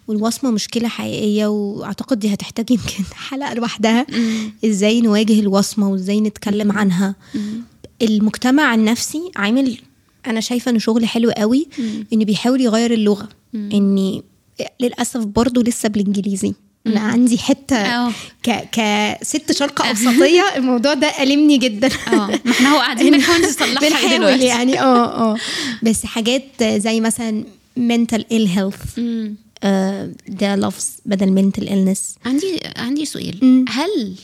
والوصمة 0.07 0.51
مشكلة 0.51 0.87
حقيقية 0.87 1.47
وأعتقد 1.47 2.19
دي 2.19 2.33
هتحتاج 2.33 2.71
يمكن 2.71 3.03
حلقة 3.29 3.53
لوحدها. 3.53 4.05
إزاي 4.65 5.01
نواجه 5.01 5.39
الوصمة 5.39 5.89
وإزاي 5.89 6.21
نتكلم 6.21 6.71
عنها. 6.71 7.15
المجتمع 8.01 8.75
النفسي 8.75 9.21
عامل 9.35 9.77
أنا 10.27 10.39
شايفة 10.41 10.71
إنه 10.71 10.79
شغل 10.79 11.05
حلو 11.05 11.31
قوي 11.31 11.67
إنه 12.13 12.25
بيحاول 12.25 12.61
يغير 12.61 12.93
اللغة. 12.93 13.29
إني 13.55 14.23
للأسف 14.81 15.23
برضو 15.25 15.61
لسه 15.61 15.89
بالإنجليزي. 15.89 16.53
أنا 16.87 16.99
عندي 16.99 17.37
حتة 17.37 17.75
آه. 17.75 18.11
ك... 18.43 18.69
كست 18.71 19.51
شرق 19.51 19.81
أوسطية 19.87 20.43
الموضوع 20.55 20.93
ده 20.93 21.07
ألمني 21.07 21.57
جدا. 21.57 21.87
آه 22.07 22.39
ما 22.45 22.51
إحنا 22.51 22.69
هو 22.69 22.77
قاعدين 22.79 23.11
بنحاول 23.13 23.41
نصلحها 23.41 24.15
دلوقتي. 24.17 24.45
يعني 24.45 24.79
آه 24.81 25.33
آه. 25.33 25.37
بس 25.83 26.05
حاجات 26.05 26.63
زي 26.63 26.99
مثلا 27.01 27.43
mental 27.79 28.21
ill 28.33 28.47
health. 28.57 28.99
آه، 29.63 30.11
ده 30.27 30.55
لفظ 30.55 30.85
بدل 31.05 31.51
mental 31.51 31.63
illness. 31.67 31.99
عندي 32.27 32.59
عندي 32.75 33.05
سؤال. 33.05 33.39
مم. 33.41 33.65
هل 33.69 34.15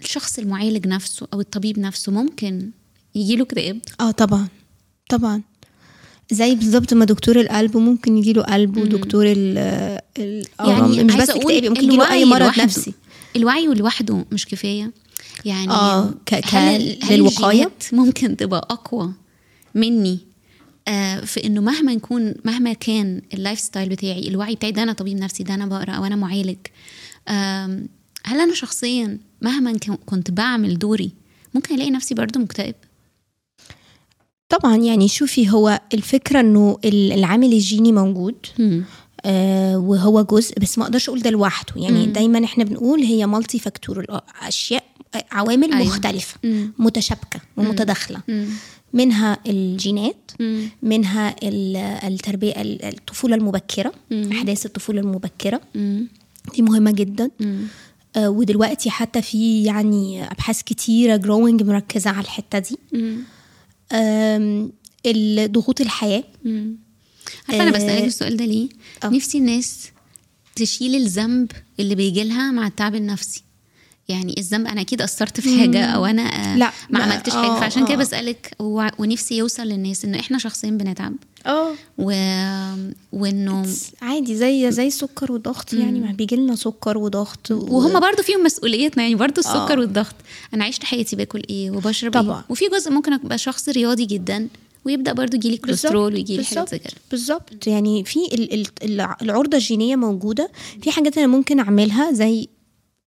الشخص 0.00 0.38
المعالج 0.38 0.86
نفسه 0.86 1.26
أو 1.32 1.40
الطبيب 1.40 1.78
نفسه 1.78 2.12
ممكن 2.12 2.70
يجيله 3.14 3.42
اكتئاب 3.44 3.78
آه 4.00 4.10
طبعا 4.10 4.48
طبعا. 5.08 5.42
زي 6.30 6.54
بالظبط 6.54 6.94
ما 6.94 7.04
دكتور 7.04 7.40
القلب 7.40 7.76
ممكن 7.76 8.18
يجيله 8.18 8.42
قلب 8.42 8.76
ودكتور 8.76 9.26
ال 9.26 9.58
ال- 10.18 10.46
يعني 10.60 11.04
مش 11.04 11.14
بس 11.14 11.30
اكتئاب 11.30 11.64
ممكن 11.64 11.84
يجيله 11.84 12.12
أي 12.12 12.22
الوعي 12.22 12.24
مرض 12.46 12.60
نفسي. 12.60 12.94
الوعي 13.36 13.66
لوحده 13.66 14.24
مش 14.32 14.46
كفاية. 14.46 14.92
يعني 15.44 15.70
آه، 15.70 16.14
ك- 16.26 16.34
ك- 16.34 16.54
هل؟ 16.54 16.98
الجينات 17.10 17.84
ممكن 17.92 18.36
تبقى 18.36 18.68
أقوى 18.70 19.12
مني؟ 19.74 20.18
آه 20.88 21.20
في 21.20 21.44
إنه 21.46 21.60
مهما 21.60 21.92
يكون 21.92 22.34
مهما 22.44 22.72
كان 22.72 23.22
ال 23.34 23.60
lifestyle 23.60 23.88
بتاعي 23.88 24.28
الوعي 24.28 24.54
بتاعي 24.54 24.72
ده 24.72 24.82
أنا 24.82 24.92
طبيب 24.92 25.18
نفسي 25.18 25.42
ده 25.42 25.54
أنا 25.54 25.66
بقرأ 25.66 25.90
أو 25.92 26.04
أنا 26.04 26.16
معالج. 26.16 26.56
آم، 27.28 27.88
هل 28.24 28.40
أنا 28.40 28.54
شخصيا 28.54 29.18
مهما 29.42 29.72
كن- 29.78 29.98
كنت 30.06 30.30
بعمل 30.30 30.78
دوري 30.78 31.12
ممكن 31.54 31.74
ألاقي 31.74 31.90
نفسي 31.90 32.14
برضو 32.14 32.38
مكتئب؟ 32.38 32.74
طبعا 34.52 34.76
يعني 34.76 35.08
شوفي 35.08 35.50
هو 35.50 35.80
الفكرة 35.94 36.40
إنه 36.40 36.78
ال- 36.84 37.12
العامل 37.12 37.52
الجيني 37.52 37.92
موجود 37.92 38.34
مم. 38.58 38.84
آه 39.24 39.78
وهو 39.78 40.22
جزء 40.22 40.58
بس 40.60 40.78
ما 40.78 40.84
أقدرش 40.84 41.08
أقول 41.08 41.22
ده 41.22 41.30
لوحده 41.30 41.72
يعني 41.76 42.06
مم. 42.06 42.12
دايما 42.12 42.44
إحنا 42.44 42.64
بنقول 42.64 43.00
هي 43.00 43.26
multifactorial 43.26 44.20
أشياء 44.42 44.84
عوامل 45.32 45.72
أيوة. 45.72 45.86
مختلفة 45.86 46.36
مم. 46.44 46.72
متشابكة 46.78 47.40
ومتداخلة 47.56 48.20
مم. 48.28 48.46
منها 48.92 49.38
الجينات 49.46 50.30
مم. 50.40 50.68
منها 50.82 51.36
ال- 51.42 51.76
التربية 52.12 52.52
ال- 52.52 52.84
الطفولة 52.84 53.36
المبكرة 53.36 53.92
مم. 54.10 54.30
أحداث 54.32 54.66
الطفولة 54.66 55.00
المبكرة 55.00 55.60
مم. 55.74 56.08
دي 56.54 56.62
مهمة 56.62 56.90
جدا 56.90 57.30
مم. 57.40 57.62
آه 58.16 58.30
ودلوقتي 58.30 58.90
حتى 58.90 59.22
في 59.22 59.62
يعني 59.64 60.30
أبحاث 60.30 60.62
كتيرة 60.62 61.16
جروينج 61.16 61.62
مركزة 61.62 62.10
على 62.10 62.20
الحتة 62.24 62.58
دي 62.58 62.78
مم. 62.92 63.16
ضغوط 65.46 65.80
الحياة 65.80 66.24
مم. 66.44 66.76
عارفة 67.48 67.62
أنا 67.62 67.70
آه، 67.70 67.78
بسالك 67.78 68.04
السؤال 68.04 68.36
ده 68.36 68.44
ليه 68.44 68.68
آه. 69.04 69.06
نفسي 69.08 69.38
الناس 69.38 69.88
تشيل 70.56 70.94
الذنب 70.94 71.52
اللي 71.80 71.94
بيجي 71.94 72.24
لها 72.24 72.50
مع 72.50 72.66
التعب 72.66 72.94
النفسي 72.94 73.44
يعني 74.08 74.34
الذنب 74.38 74.66
أنا 74.66 74.80
أكيد 74.80 75.02
قصرت 75.02 75.40
في 75.40 75.60
حاجة 75.60 75.84
أو 75.84 76.06
أنا 76.06 76.22
آه، 76.22 76.56
لا، 76.56 76.72
ما 76.90 77.02
عملتش 77.02 77.32
حاجة 77.32 77.46
آه، 77.46 77.60
فعشان 77.60 77.84
كده 77.84 77.94
آه. 77.94 77.98
بسألك 77.98 78.56
ونفسي 78.98 79.36
يوصل 79.36 79.62
للناس 79.62 80.04
إنه 80.04 80.20
إحنا 80.20 80.38
شخصيا 80.38 80.70
بنتعب 80.70 81.14
آه. 81.46 81.72
و... 81.98 82.12
وإنه 83.12 83.66
عادي 84.02 84.36
زي 84.36 84.70
زي 84.72 84.86
السكر 84.86 85.32
والضغط 85.32 85.72
يعني 85.72 86.00
ما 86.00 86.12
بيجي 86.12 86.36
لنا 86.36 86.56
سكر 86.56 86.98
وضغط 86.98 87.50
و... 87.50 87.54
وهم 87.76 88.00
برضو 88.00 88.22
فيهم 88.22 88.42
مسؤوليتنا 88.44 89.02
يعني 89.02 89.14
برضو 89.14 89.40
السكر 89.40 89.72
آه. 89.76 89.78
والضغط. 89.80 90.14
أنا 90.54 90.64
عشت 90.64 90.84
حياتي 90.84 91.16
باكل 91.16 91.42
إيه 91.50 91.70
وبشرب 91.70 92.12
طبعا. 92.12 92.38
إيه 92.38 92.44
وفي 92.48 92.68
جزء 92.68 92.90
ممكن 92.90 93.12
أبقى 93.12 93.38
شخص 93.38 93.68
رياضي 93.68 94.04
جدا 94.04 94.48
ويبدأ 94.84 95.12
برضو 95.12 95.36
يجيلي 95.36 95.56
كوليسترول 95.56 96.14
ويجيلي 96.14 96.44
حاجات 96.44 96.68
زي 96.68 96.78
كده. 96.78 96.92
بالظبط. 97.10 97.66
يعني 97.66 98.04
في 98.04 98.18
ال- 98.32 98.54
ال- 98.54 98.66
الع- 98.82 99.16
العرضة 99.22 99.56
الجينية 99.56 99.96
موجودة. 99.96 100.50
في 100.82 100.90
حاجات 100.90 101.18
أنا 101.18 101.26
ممكن 101.26 101.60
أعملها 101.60 102.12
زي 102.12 102.48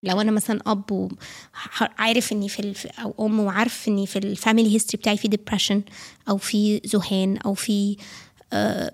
لو 0.02 0.20
أنا 0.20 0.30
مثلا 0.30 0.60
أب 0.66 0.90
وعارف 1.80 2.32
إني 2.32 2.48
في 2.48 2.60
الف... 2.60 2.86
أو 2.86 3.26
أم 3.26 3.40
وعارف 3.40 3.88
إني 3.88 4.06
في 4.06 4.18
ال 4.18 4.26
family 4.26 4.74
history 4.74 5.00
بتاعي 5.00 5.16
في 5.16 5.28
depression 5.28 5.82
أو 6.28 6.36
في 6.36 6.80
ذهان 6.86 7.36
أو 7.36 7.54
في 7.54 7.96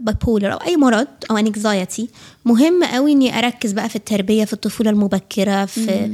bipolar 0.00 0.52
أو 0.52 0.56
أي 0.58 0.76
مرض 0.76 1.06
أو 1.30 1.36
anxiety 1.36 2.08
مهم 2.44 2.84
قوي 2.84 3.12
إني 3.12 3.38
أركز 3.38 3.72
بقى 3.72 3.88
في 3.88 3.96
التربية 3.96 4.44
في 4.44 4.52
الطفولة 4.52 4.90
المبكرة 4.90 5.64
في 5.64 6.12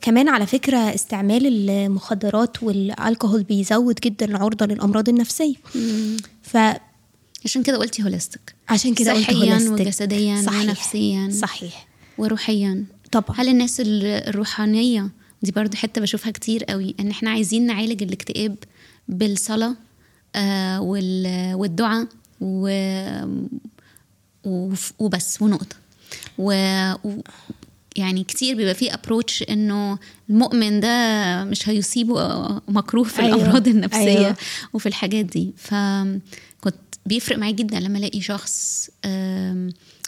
كمان 0.00 0.28
على 0.28 0.46
فكرة 0.46 0.76
استعمال 0.94 1.70
المخدرات 1.70 2.62
والالكهول 2.62 3.42
بيزود 3.42 3.94
جدا 4.04 4.26
العرضه 4.26 4.66
للأمراض 4.66 5.08
النفسية. 5.08 5.54
ف 6.42 6.56
عشان 7.44 7.62
كده 7.62 7.76
قلتي 7.76 8.02
holistic 8.02 8.54
عشان 8.68 8.94
كده 8.94 9.12
قلت 9.12 9.24
صحيا. 9.30 9.70
وجسديا 9.70 10.42
صحيح. 10.42 10.60
ونفسيا. 10.62 11.30
صحيح. 11.32 11.86
وروحيا. 12.18 12.84
طبعا. 13.12 13.36
هل 13.36 13.48
الناس 13.48 13.80
ال- 13.80 14.04
الروحانية 14.04 15.08
دي 15.42 15.50
برضو 15.50 15.76
حتة 15.76 16.00
بشوفها 16.00 16.30
كتير 16.32 16.64
قوي 16.64 16.94
إن 17.00 17.10
إحنا 17.10 17.30
عايزين 17.30 17.66
نعالج 17.66 18.02
الاكتئاب 18.02 18.56
بالصلاة 19.08 19.74
آه 20.36 20.80
وال- 20.80 21.54
والدعاء 21.54 22.06
و... 22.40 22.68
وبس 24.98 25.42
ونقطة 25.42 25.76
و... 26.38 26.52
و... 27.04 27.10
يعني 27.96 28.24
كتير 28.24 28.56
بيبقى 28.56 28.74
فيه 28.74 28.94
approach 28.94 29.42
إنه 29.42 29.98
المؤمن 30.30 30.80
ده 30.80 31.44
مش 31.44 31.68
هيصيبه 31.68 32.48
مكروه 32.68 33.04
في 33.04 33.22
أيوة. 33.22 33.36
الأمراض 33.36 33.68
النفسية 33.68 34.18
أيوة. 34.18 34.36
وفي 34.72 34.86
الحاجات 34.86 35.24
دي 35.24 35.52
فكنت 35.56 36.74
بيفرق 37.06 37.38
معايا 37.38 37.52
جدا 37.52 37.80
لما 37.80 37.98
ألاقي 37.98 38.20
شخص 38.20 38.90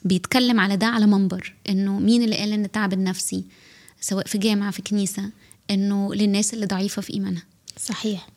بيتكلم 0.04 0.60
على 0.60 0.76
ده 0.76 0.86
على 0.86 1.06
منبر 1.06 1.54
إنه 1.68 1.98
مين 1.98 2.22
اللي 2.22 2.36
قال 2.36 2.52
إن 2.52 2.64
التعب 2.64 2.92
النفسي 2.92 3.44
سواء 4.00 4.26
في 4.26 4.38
جامعة 4.38 4.70
في 4.70 4.82
كنيسة 4.82 5.30
إنه 5.70 6.14
للناس 6.14 6.54
اللي 6.54 6.66
ضعيفة 6.66 7.02
في 7.02 7.12
إيمانها 7.14 7.42
صحيح 7.78 8.28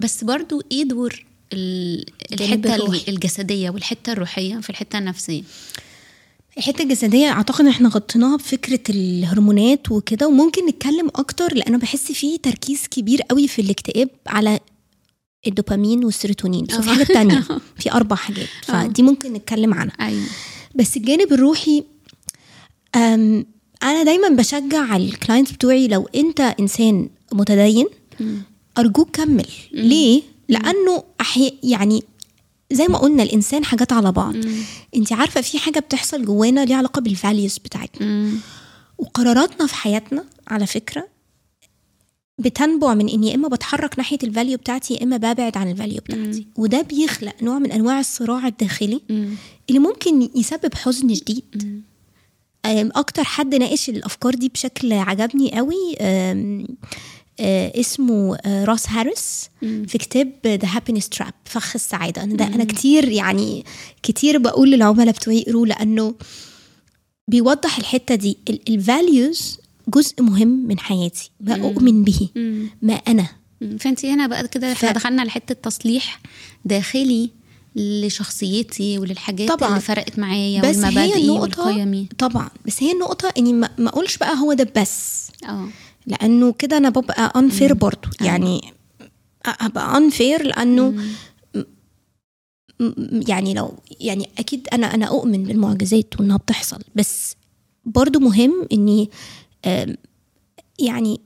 بس 0.00 0.24
برضو 0.24 0.62
إيه 0.72 0.84
دور 0.84 1.24
الحتة 1.52 2.74
الروحي. 2.74 3.04
الجسدية 3.08 3.70
والحتة 3.70 4.12
الروحية 4.12 4.56
في 4.60 4.70
الحتة 4.70 4.98
النفسية. 4.98 5.42
الحتة 6.58 6.82
الجسدية 6.82 7.28
أعتقد 7.28 7.66
إحنا 7.66 7.88
غطيناها 7.88 8.36
بفكرة 8.36 8.80
الهرمونات 8.90 9.92
وكده 9.92 10.28
وممكن 10.28 10.66
نتكلم 10.66 11.08
أكتر 11.14 11.54
لأن 11.54 11.78
بحس 11.78 12.12
فيه 12.12 12.36
تركيز 12.36 12.86
كبير 12.90 13.22
قوي 13.22 13.48
في 13.48 13.62
الاكتئاب 13.62 14.08
على 14.26 14.60
الدوبامين 15.46 16.04
والسيروتونين 16.04 16.66
في 16.66 16.78
آه. 16.78 16.80
حاجات 16.80 17.06
تانية 17.06 17.40
في 17.80 17.92
أربع 17.92 18.16
حاجات 18.16 18.48
فدي 18.62 19.02
ممكن 19.02 19.32
نتكلم 19.32 19.74
عنها. 19.74 19.94
أيوه. 20.00 20.26
بس 20.74 20.96
الجانب 20.96 21.32
الروحي 21.32 21.84
أنا 23.82 24.02
دايما 24.04 24.28
بشجع 24.28 24.96
ال 24.96 25.03
clients 25.03 25.52
بتوعي 25.52 25.88
لو 25.88 26.08
أنت 26.14 26.40
إنسان 26.40 27.08
متدين 27.32 27.86
أرجوك 28.78 29.10
كمل. 29.10 29.46
ليه؟ 29.72 30.22
لأنه 30.48 31.04
أحي... 31.20 31.58
يعني 31.62 32.02
زي 32.72 32.88
ما 32.88 32.98
قلنا 32.98 33.22
الإنسان 33.22 33.64
حاجات 33.64 33.92
على 33.92 34.12
بعض. 34.12 34.34
انت 34.96 35.12
عارفة 35.12 35.40
في 35.40 35.58
حاجة 35.58 35.78
بتحصل 35.78 36.24
جوانا 36.24 36.64
ليها 36.64 36.76
علاقة 36.76 37.00
بال 37.00 37.14
values 37.14 37.58
بتاعتنا. 37.58 38.06
مم. 38.06 38.38
وقراراتنا 38.98 39.66
في 39.66 39.74
حياتنا 39.74 40.24
على 40.48 40.66
فكرة 40.66 41.08
بتنبع 42.38 42.94
من 42.94 43.08
إني 43.08 43.28
يا 43.30 43.34
إما 43.34 43.48
بتحرك 43.48 43.98
ناحية 43.98 44.18
ال 44.22 44.28
value 44.28 44.58
بتاعتي 44.58 44.94
يا 44.94 45.02
إما 45.02 45.16
ببعد 45.16 45.56
عن 45.56 45.70
ال 45.70 45.75
value 45.75 46.00
بتاعتي. 46.00 46.46
وده 46.56 46.82
بيخلق 46.82 47.42
نوع 47.42 47.58
من 47.58 47.72
أنواع 47.72 48.00
الصراع 48.00 48.46
الداخلي 48.46 49.00
مم. 49.10 49.34
اللي 49.68 49.78
ممكن 49.80 50.28
يسبب 50.34 50.74
حزن 50.74 51.14
شديد 51.14 51.78
أكتر 52.66 53.24
حد 53.24 53.54
ناقش 53.54 53.88
الأفكار 53.88 54.34
دي 54.34 54.48
بشكل 54.48 54.92
عجبني 54.92 55.52
قوي 55.56 55.96
اسمه 57.40 58.36
آه، 58.36 58.64
راس 58.64 58.88
هاريس 58.88 59.50
في 59.60 59.98
كتاب 59.98 60.32
The 60.46 60.68
Happiness 60.68 61.08
Trap 61.08 61.32
فخ 61.44 61.72
السعادة. 61.74 62.22
أنا 62.22 62.34
ده 62.36 62.44
أنا 62.46 62.64
كتير 62.64 63.08
يعني 63.08 63.64
كتير 64.02 64.38
بقول 64.38 64.70
للعملاء 64.70 65.14
بتوعي 65.14 65.38
يقروا 65.38 65.66
لأنه 65.66 66.14
بيوضح 67.28 67.78
الحتة 67.78 68.14
دي. 68.14 68.38
الفاليوز 68.68 69.58
جزء 69.88 70.22
مهم 70.22 70.48
من 70.66 70.78
حياتي 70.78 71.30
ما 71.40 71.54
أؤمن 71.62 72.04
به. 72.04 72.28
ما 72.82 72.94
أنا. 72.94 73.26
فانت 73.80 74.04
هنا 74.04 74.26
بقى 74.26 74.48
كده 74.48 74.72
إحنا 74.72 74.92
دخلنا 74.92 75.22
لحته 75.22 75.54
تصليح 75.54 76.20
داخلي 76.64 77.30
لشخصيتي 77.76 78.98
وللحاجات 78.98 79.48
طبعاً. 79.48 79.68
اللي 79.68 79.80
فرقت 79.80 80.18
معايا 80.18 80.62
والمبادئ 80.62 81.30
والقيمي. 81.30 82.08
طبعا 82.18 82.50
بس 82.66 82.82
هي 82.82 82.92
النقطه 82.92 83.32
إني 83.38 83.52
ما 83.52 83.70
ما 83.78 83.88
أقولش 83.88 84.16
بقى 84.16 84.36
هو 84.38 84.52
ده 84.52 84.68
بس. 84.76 85.28
آه. 85.48 85.68
لأنه 86.06 86.52
كده 86.52 86.76
أنا 86.76 86.88
ببقى 86.88 87.32
unfair 87.36 87.72
برضو. 87.72 88.08
يعني 88.20 88.72
أبقى 89.46 90.00
unfair 90.00 90.42
لأنه 90.42 90.94
يعني 93.28 93.54
لو 93.54 93.74
يعني 94.00 94.28
أكيد 94.38 94.68
أنا 94.72 94.94
أنا 94.94 95.06
أؤمن 95.06 95.44
بالمعجزات 95.44 96.20
وإنها 96.20 96.36
بتحصل. 96.36 96.80
بس 96.94 97.36
برضو 97.84 98.18
مهم 98.18 98.68
إني 98.72 99.10
يعني 100.78 101.20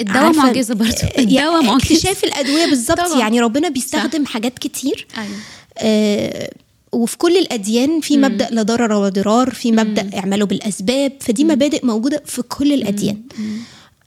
الدواء 0.00 0.32
معجزة 0.32 0.74
برضه 0.74 0.92
يعني 1.02 1.18
الدواء 1.18 1.62
معجزة. 1.62 1.76
اكتشاف 1.76 2.24
الأدوية 2.24 2.66
بالظبط. 2.66 3.16
يعني 3.20 3.40
ربنا 3.40 3.68
بيستخدم 3.68 4.26
حاجات 4.26 4.58
كتير. 4.58 5.06
أيوه. 5.18 5.36
آه، 5.78 6.50
وفي 6.92 7.18
كل 7.18 7.36
الأديان 7.36 8.00
في 8.00 8.16
مبدأ 8.16 8.48
لا 8.50 8.62
ضرر 8.62 8.92
ولا 8.92 9.08
ضرار 9.08 9.50
في 9.50 9.72
مبدأ 9.72 10.18
اعملوا 10.18 10.46
بالأسباب. 10.46 11.12
فدي 11.20 11.44
مبادئ 11.44 11.86
موجودة 11.86 12.22
في 12.26 12.42
كل 12.42 12.72
الأديان. 12.72 13.22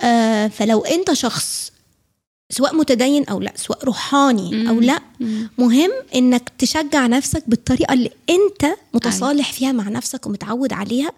آه 0.01 0.47
فلو 0.47 0.79
انت 0.81 1.13
شخص 1.13 1.71
سواء 2.49 2.75
متدين 2.75 3.25
أو 3.25 3.39
لا 3.39 3.53
سواء 3.55 3.85
روحاني 3.85 4.69
أو 4.69 4.79
لا 4.79 4.99
مهم 5.57 5.89
انك 6.15 6.51
تشجع 6.57 7.07
نفسك 7.07 7.43
بالطريقة 7.47 7.93
اللي 7.93 8.09
انت 8.29 8.73
متصالح 8.93 9.53
فيها 9.53 9.71
مع 9.71 9.89
نفسك 9.89 10.25
ومتعود 10.27 10.73
عليها. 10.73 11.11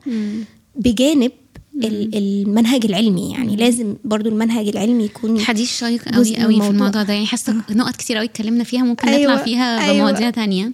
بجانب 0.75 1.31
ال- 1.83 2.15
المنهج 2.17 2.85
العلمي. 2.85 3.31
يعني 3.31 3.55
لازم 3.55 3.95
برضو 4.03 4.29
المنهج 4.29 4.67
العلمي 4.67 5.03
يكون 5.03 5.39
حديث 5.39 5.79
شيق 5.79 6.03
قوي 6.15 6.37
قوي 6.37 6.61
في 6.61 6.67
الموضوع. 6.67 7.03
ده. 7.03 7.13
يعني 7.13 7.25
حاسة 7.25 7.55
نقط 7.69 7.95
كتير 7.95 8.17
قوي 8.17 8.25
اتكلمنا 8.25 8.63
فيها 8.63 8.83
ممكن 8.83 9.07
أيوة، 9.09 9.33
نطلع 9.33 9.43
فيها 9.45 9.83
أيوة. 9.83 9.93
بمواضيع 9.93 10.29
تانية. 10.29 10.65
آم، 10.65 10.73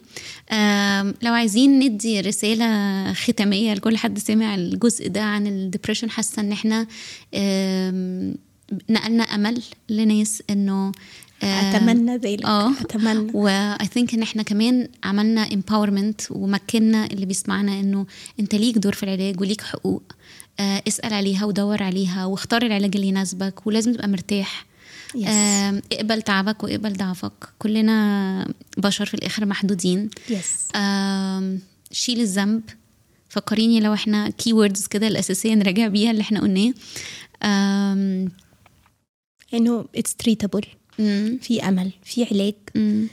لو 1.21 1.33
عايزين 1.33 1.79
ندي 1.79 2.19
رسالة 2.21 3.13
ختامية 3.13 3.73
لكل 3.73 3.97
حد 3.97 4.19
سمع 4.19 4.55
الجزء 4.55 5.07
ده 5.07 5.21
عن 5.23 5.47
الدبريشن 5.47 6.09
حاسة 6.09 6.41
إن 6.41 6.51
إحنا 6.51 6.88
نقلنا 8.89 9.23
أمل 9.23 9.62
لناس 9.89 10.43
إنه 10.49 10.91
أتمنى 11.43 12.17
ذلك 12.17 12.45
آه 12.45 12.71
أتمنى. 12.71 13.31
و 13.34 13.86
I 13.93 13.97
think 13.97 14.13
إن 14.13 14.21
إحنا 14.21 14.43
كمان 14.43 14.88
عملنا 15.03 15.41
empowerment 15.53 16.21
ومكنا 16.31 17.05
اللي 17.05 17.25
بيسمعنا 17.25 17.79
إنه 17.79 18.05
أنت 18.39 18.55
ليك 18.55 18.77
دور 18.77 18.93
في 18.93 19.03
العلاج 19.03 19.41
وليك 19.41 19.62
حقوق 19.62 20.03
آه 20.59 20.83
اسأل 20.88 21.13
عليها 21.13 21.45
ودور 21.45 21.83
عليها 21.83 22.25
واختار 22.25 22.62
العلاج 22.65 22.95
اللي 22.95 23.07
يناسبك 23.07 23.67
ولازم 23.67 23.93
تبقى 23.93 24.07
مرتاح. 24.07 24.65
Yes. 25.17 25.28
اقبل 25.91 26.22
تعبك 26.22 26.63
واقبل 26.63 26.93
ضعفك. 26.93 27.32
كلنا 27.60 28.54
بشر 28.78 29.06
في 29.06 29.13
الآخر 29.13 29.45
محدودين. 29.45 30.10
آم، 30.76 31.60
شيل 31.91 32.19
الذنب. 32.19 32.62
فكريني 33.30 33.80
لو 33.80 33.93
إحنا 33.93 34.30
keywords 34.29 34.88
كده 34.88 35.08
الأساسية 35.08 35.54
نراجع 35.54 35.88
بيها 35.88 36.12
اللي 36.12 36.22
إحنا 36.22 36.39
قلناه. 36.41 36.74
إنه 39.53 39.86
it's 39.95 40.15
treatable 40.15 40.65
في 41.41 41.60
أمل 41.68 41.91
في 42.03 42.24
علاج. 42.32 42.55
مم، 42.76 43.07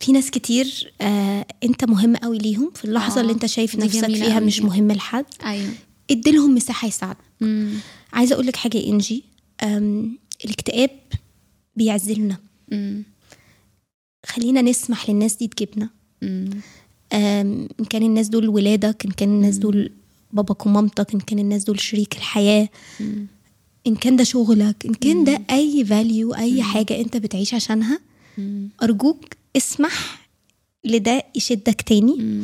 في 0.00 0.12
ناس 0.12 0.30
كتير 0.30 0.92
آه، 1.00 1.46
أنت 1.64 1.84
مهم 1.84 2.16
قوي 2.16 2.38
ليهم. 2.38 2.70
في 2.74 2.84
اللحظة 2.84 3.18
آه، 3.18 3.20
اللي 3.20 3.32
أنت 3.32 3.46
شايف 3.46 3.76
نفسك 3.76 4.06
فيها 4.06 4.34
قوي 4.38 4.46
مش. 4.46 4.60
مهم 4.60 4.92
لحد. 4.92 5.24
أيوه. 5.44 5.72
اديلهم 6.10 6.54
مساحة 6.54 6.88
يساعدوا 6.88 7.22
مم، 7.40 7.72
عايزة 8.12 8.34
أقول 8.34 8.46
لك 8.46 8.56
حاجة 8.56 8.86
إنجي. 8.86 9.24
الاكتئاب 10.44 10.90
بيعزلنا. 11.76 12.36
خلينا 14.26 14.62
نسمح 14.62 15.10
للناس 15.10 15.36
دي 15.36 15.48
تجيبنا. 15.48 15.88
إن 17.12 17.68
كان 17.90 18.02
الناس 18.02 18.28
دول 18.28 18.48
ولادك 18.48 19.04
إن 19.04 19.10
كان 19.10 19.28
الناس 19.28 19.56
دول 19.56 19.92
باباك 20.32 20.66
ومامتك 20.66 21.14
إن 21.14 21.20
كان 21.20 21.38
الناس 21.38 21.64
دول 21.64 21.80
شريك 21.80 22.16
الحياة. 22.16 22.68
إن 23.86 23.94
كان 24.00 24.16
ده 24.16 24.24
شغلك 24.24 24.86
إن 24.86 24.94
كان 24.94 25.24
ده 25.24 25.42
أي 25.50 25.84
فاليو 25.84 26.34
أي 26.34 26.62
حاجة 26.62 27.00
أنت 27.00 27.16
بتعيش 27.16 27.54
عشانها 27.54 28.00
أرجوك 28.82 29.24
اسمح 29.56 30.28
لده 30.84 31.22
يشدك 31.34 31.82
تاني. 31.82 32.42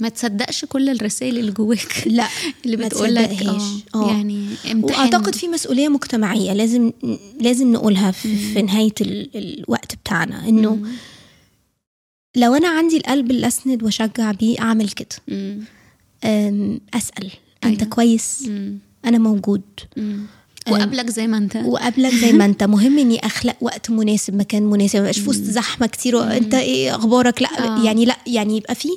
ما 0.00 0.08
تصدقش 0.08 0.64
كل 0.64 0.88
الرسائل 0.88 1.38
اللي 1.38 1.52
جواك 1.52 2.02
لا 2.06 2.28
اللي 2.66 2.76
بتقول 2.76 3.14
لك 3.14 3.30
تصدقهاش. 3.30 3.62
آه 3.94 4.04
آه. 4.04 4.12
يعني 4.12 4.46
امتحان 4.72 4.82
وأعتقد 5.00 5.34
في 5.34 5.48
مسؤولية 5.48 5.88
مجتمعية 5.88 6.52
لازم 6.52 6.92
لازم 7.40 7.72
نقولها 7.72 8.10
في, 8.10 8.36
في 8.36 8.62
نهاية 8.62 8.94
ال, 9.00 9.30
الوقت 9.36 9.94
بتاعنا 9.94 10.48
إنه 10.48 10.78
لو 12.36 12.54
أنا 12.54 12.68
عندي 12.68 12.96
القلب 12.96 13.30
اللي 13.30 13.46
اسند 13.46 13.82
وأشجع 13.82 14.32
بيه 14.32 14.60
أعمل 14.60 14.88
كده 14.88 15.16
مم. 15.28 15.64
أسأل 16.94 17.30
أنت 17.64 17.80
أيوة. 17.82 17.90
كويس 17.94 18.42
مم. 18.48 18.78
أنا 19.04 19.18
موجود 19.18 19.62
مم. 19.96 20.26
وقابلك 20.70 21.10
زي 21.10 21.26
ما 21.26 21.36
انت. 21.36 21.56
وقابلك 21.56 22.14
زي 22.14 22.32
ما 22.32 22.44
انت. 22.44 22.62
مهم 22.62 22.98
إني 22.98 23.26
أخلق 23.26 23.56
وقت 23.60 23.90
مناسب 23.90 24.34
مكان 24.34 24.62
مناسب. 24.62 25.00
ما 25.02 25.12
في 25.12 25.28
وسط 25.30 25.42
زحمة 25.42 25.86
كتير 25.86 26.16
وانت 26.16 26.54
إيه 26.54 26.96
أخبارك؟ 26.96 27.42
لأ 27.42 27.48
آه. 27.80 27.84
يعني 27.84 28.04
لأ 28.04 28.16
يعني 28.26 28.56
يبقى 28.56 28.74
في 28.74 28.88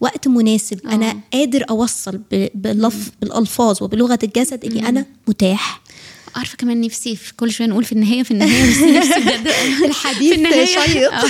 وقت 0.00 0.28
مناسب. 0.28 0.86
آه. 0.86 0.94
أنا 0.94 1.20
قادر 1.32 1.64
أوصل 1.70 2.18
ب- 2.32 2.48
بلف 2.54 3.10
بالألفاظ 3.20 3.82
وبلغة 3.82 4.18
الجسد 4.22 4.64
إني 4.64 4.88
أنا 4.88 5.06
متاح. 5.28 5.80
عارفة 6.34 6.56
كمان 6.56 6.80
نفسي 6.80 7.16
في 7.16 7.34
كل 7.34 7.50
شوية 7.52 7.66
نقول 7.68 7.84
في 7.84 7.92
النهاية 7.92 8.22
في 8.22 8.30
النهاية 8.30 8.70
بس 8.70 8.78
نفسي 8.82 9.20
بجد. 9.20 9.48
الحديث 9.88 10.68
شيق. 10.68 11.12
آه، 11.12 11.24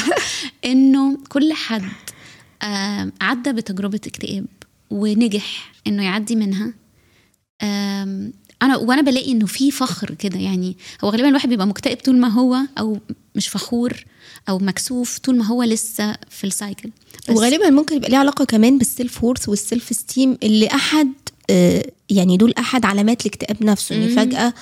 إنه 0.64 1.18
كل 1.28 1.52
حد 1.52 1.82
عدى 3.20 3.52
بتجربة 3.52 4.00
اكتئاب 4.06 4.46
ونجح 4.90 5.72
إنه 5.86 6.04
يعدي 6.04 6.36
منها 6.36 6.72
أنا 8.62 8.76
وأنا 8.76 9.02
بلاقي 9.02 9.32
إنه 9.32 9.46
في 9.46 9.70
فخر 9.70 10.14
كده 10.14 10.38
يعني 10.38 10.76
هو 11.04 11.08
غالبا 11.10 11.28
الواحد 11.28 11.48
بيبقى 11.48 11.66
مكتئب 11.66 11.98
طول 11.98 12.16
ما 12.18 12.28
هو 12.28 12.56
أو 12.78 12.98
مش 13.34 13.48
فخور 13.48 14.04
أو 14.48 14.58
مكسوف 14.58 15.18
طول 15.18 15.36
ما 15.38 15.44
هو 15.46 15.62
لسه 15.62 16.16
في 16.30 16.44
ال 16.46 16.53
cycle 16.53 16.90
وغالبا 17.36 17.70
ممكن 17.70 17.96
يبقى 17.96 18.10
ليه 18.10 18.16
علاقة 18.18 18.44
كمان 18.44 18.78
بال 18.78 19.24
self-worth 19.24 19.48
وال 19.48 19.92
self-esteem 19.92 20.38
اللي 20.42 20.66
أحد 20.66 21.08
آه، 21.50 21.84
يعني 22.10 22.36
دول 22.36 22.54
أحد 22.58 22.84
علامات 22.84 23.20
الاكتئاب 23.26 23.64
نفسه 23.64 23.94
اني 23.96 24.08
فجأة 24.16 24.54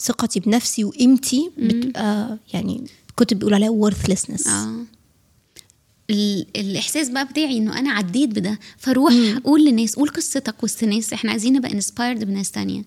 ثقتي 0.00 0.40
بنفسي 0.40 0.84
وقيمتي 0.84 1.50
بتبقى 1.58 2.38
يعني 2.54 2.84
كنت 3.16 3.34
بيقول 3.34 3.54
عليها 3.54 3.90
worthlessness. 3.90 4.48
ال- 4.48 4.84
الإحساس 6.56 7.08
بقى 7.08 7.24
بتاعي 7.24 7.58
إنه 7.58 7.78
أنا 7.78 7.90
عديت 7.90 8.30
بده. 8.30 8.58
فروح 8.78 9.12
قول 9.44 9.64
للناس 9.64 9.94
قول 9.96 10.08
قصتك 10.08 10.62
وسط 10.64 10.84
ناس. 10.84 11.12
إحنا 11.12 11.30
عايزين 11.30 11.52
نبقى 11.52 11.72
inspired 11.72 12.24
بناس 12.24 12.50
تانية. 12.50 12.82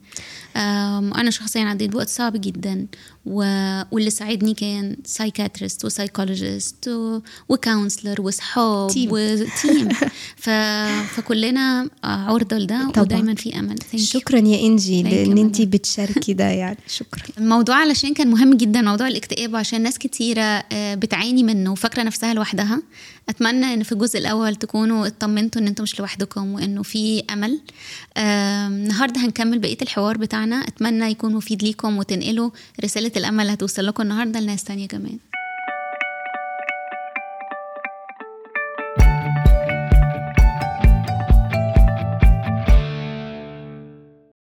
أنا 1.16 1.30
شخصيا 1.30 1.62
عديت 1.62 1.90
بوقت 1.92 2.10
صعب 2.10 2.42
جدا. 2.42 2.88
و... 3.26 3.40
واللي 3.92 4.10
ساعدني 4.10 4.54
كان 4.54 4.96
psychiatrist 5.06 5.86
و 5.86 5.94
psychologist 5.94 6.88
و... 6.88 7.20
و 7.50 7.57
counselor 7.57 8.22
وصحاب 8.22 8.90
team. 8.90 9.10
و 9.12 9.27
team 9.27 9.90
ف... 10.36 10.50
فكلنا 11.16 11.90
عرضة 12.04 12.58
لده. 12.58 12.88
ودايما 12.98 13.36
في 13.36 13.60
أمل. 13.60 13.76
Thank 13.80 13.96
you. 13.96 14.02
شكرا 14.02 14.40
يا 14.40 14.68
إنجي 14.68 15.04
لأن 15.04 15.38
انت. 15.38 15.62
بتشاركي 15.62 16.34
ده 16.34 16.44
يعني. 16.62 16.78
شكرا. 16.88 17.24
الموضوع 17.38 17.76
علشان 17.76 18.14
كان 18.14 18.28
مهم 18.28 18.54
جدا 18.58 18.82
موضوع 18.82 19.08
الاكتئاب 19.08 19.54
وعشان 19.54 19.82
ناس 19.84 19.98
كتيرة 19.98 20.42
آه، 20.42 20.96
بتعاني 20.96 21.44
منه 21.44 21.72
وفاكرة 21.72 22.04
نفسها 22.04 22.34
لوحدها. 22.34 22.82
أتمنى 23.30 23.74
إن 23.74 23.84
في 23.84 23.92
الجزء 23.92 24.20
الأول 24.20 24.56
تكونوا 24.56 25.08
اطمنتوا 25.08 25.62
إن 25.62 25.68
أنتم 25.68 25.84
مش 25.84 26.00
لوحدكم 26.00 26.54
وإنه 26.54 26.84
في 26.84 27.24
أمل. 27.34 27.60
آم، 28.18 28.74
النهاردة 28.74 29.22
هنكمل 29.26 29.60
بقية 29.60 29.78
الحوار 29.82 30.18
بتاعنا. 30.18 30.56
أتمنى 30.56 31.06
يكون 31.12 31.34
مفيد 31.34 31.64
ليكم 31.64 31.98
وتنقلوا 31.98 32.50
رسالة 32.84 33.12
الأمل 33.18 33.42
اللي 33.42 33.54
هتوصل 33.54 33.86
لكم 33.86 34.04
النهاردة 34.04 34.40
لناس 34.40 34.64
تانية 34.64 34.88
كمان. 34.88 35.18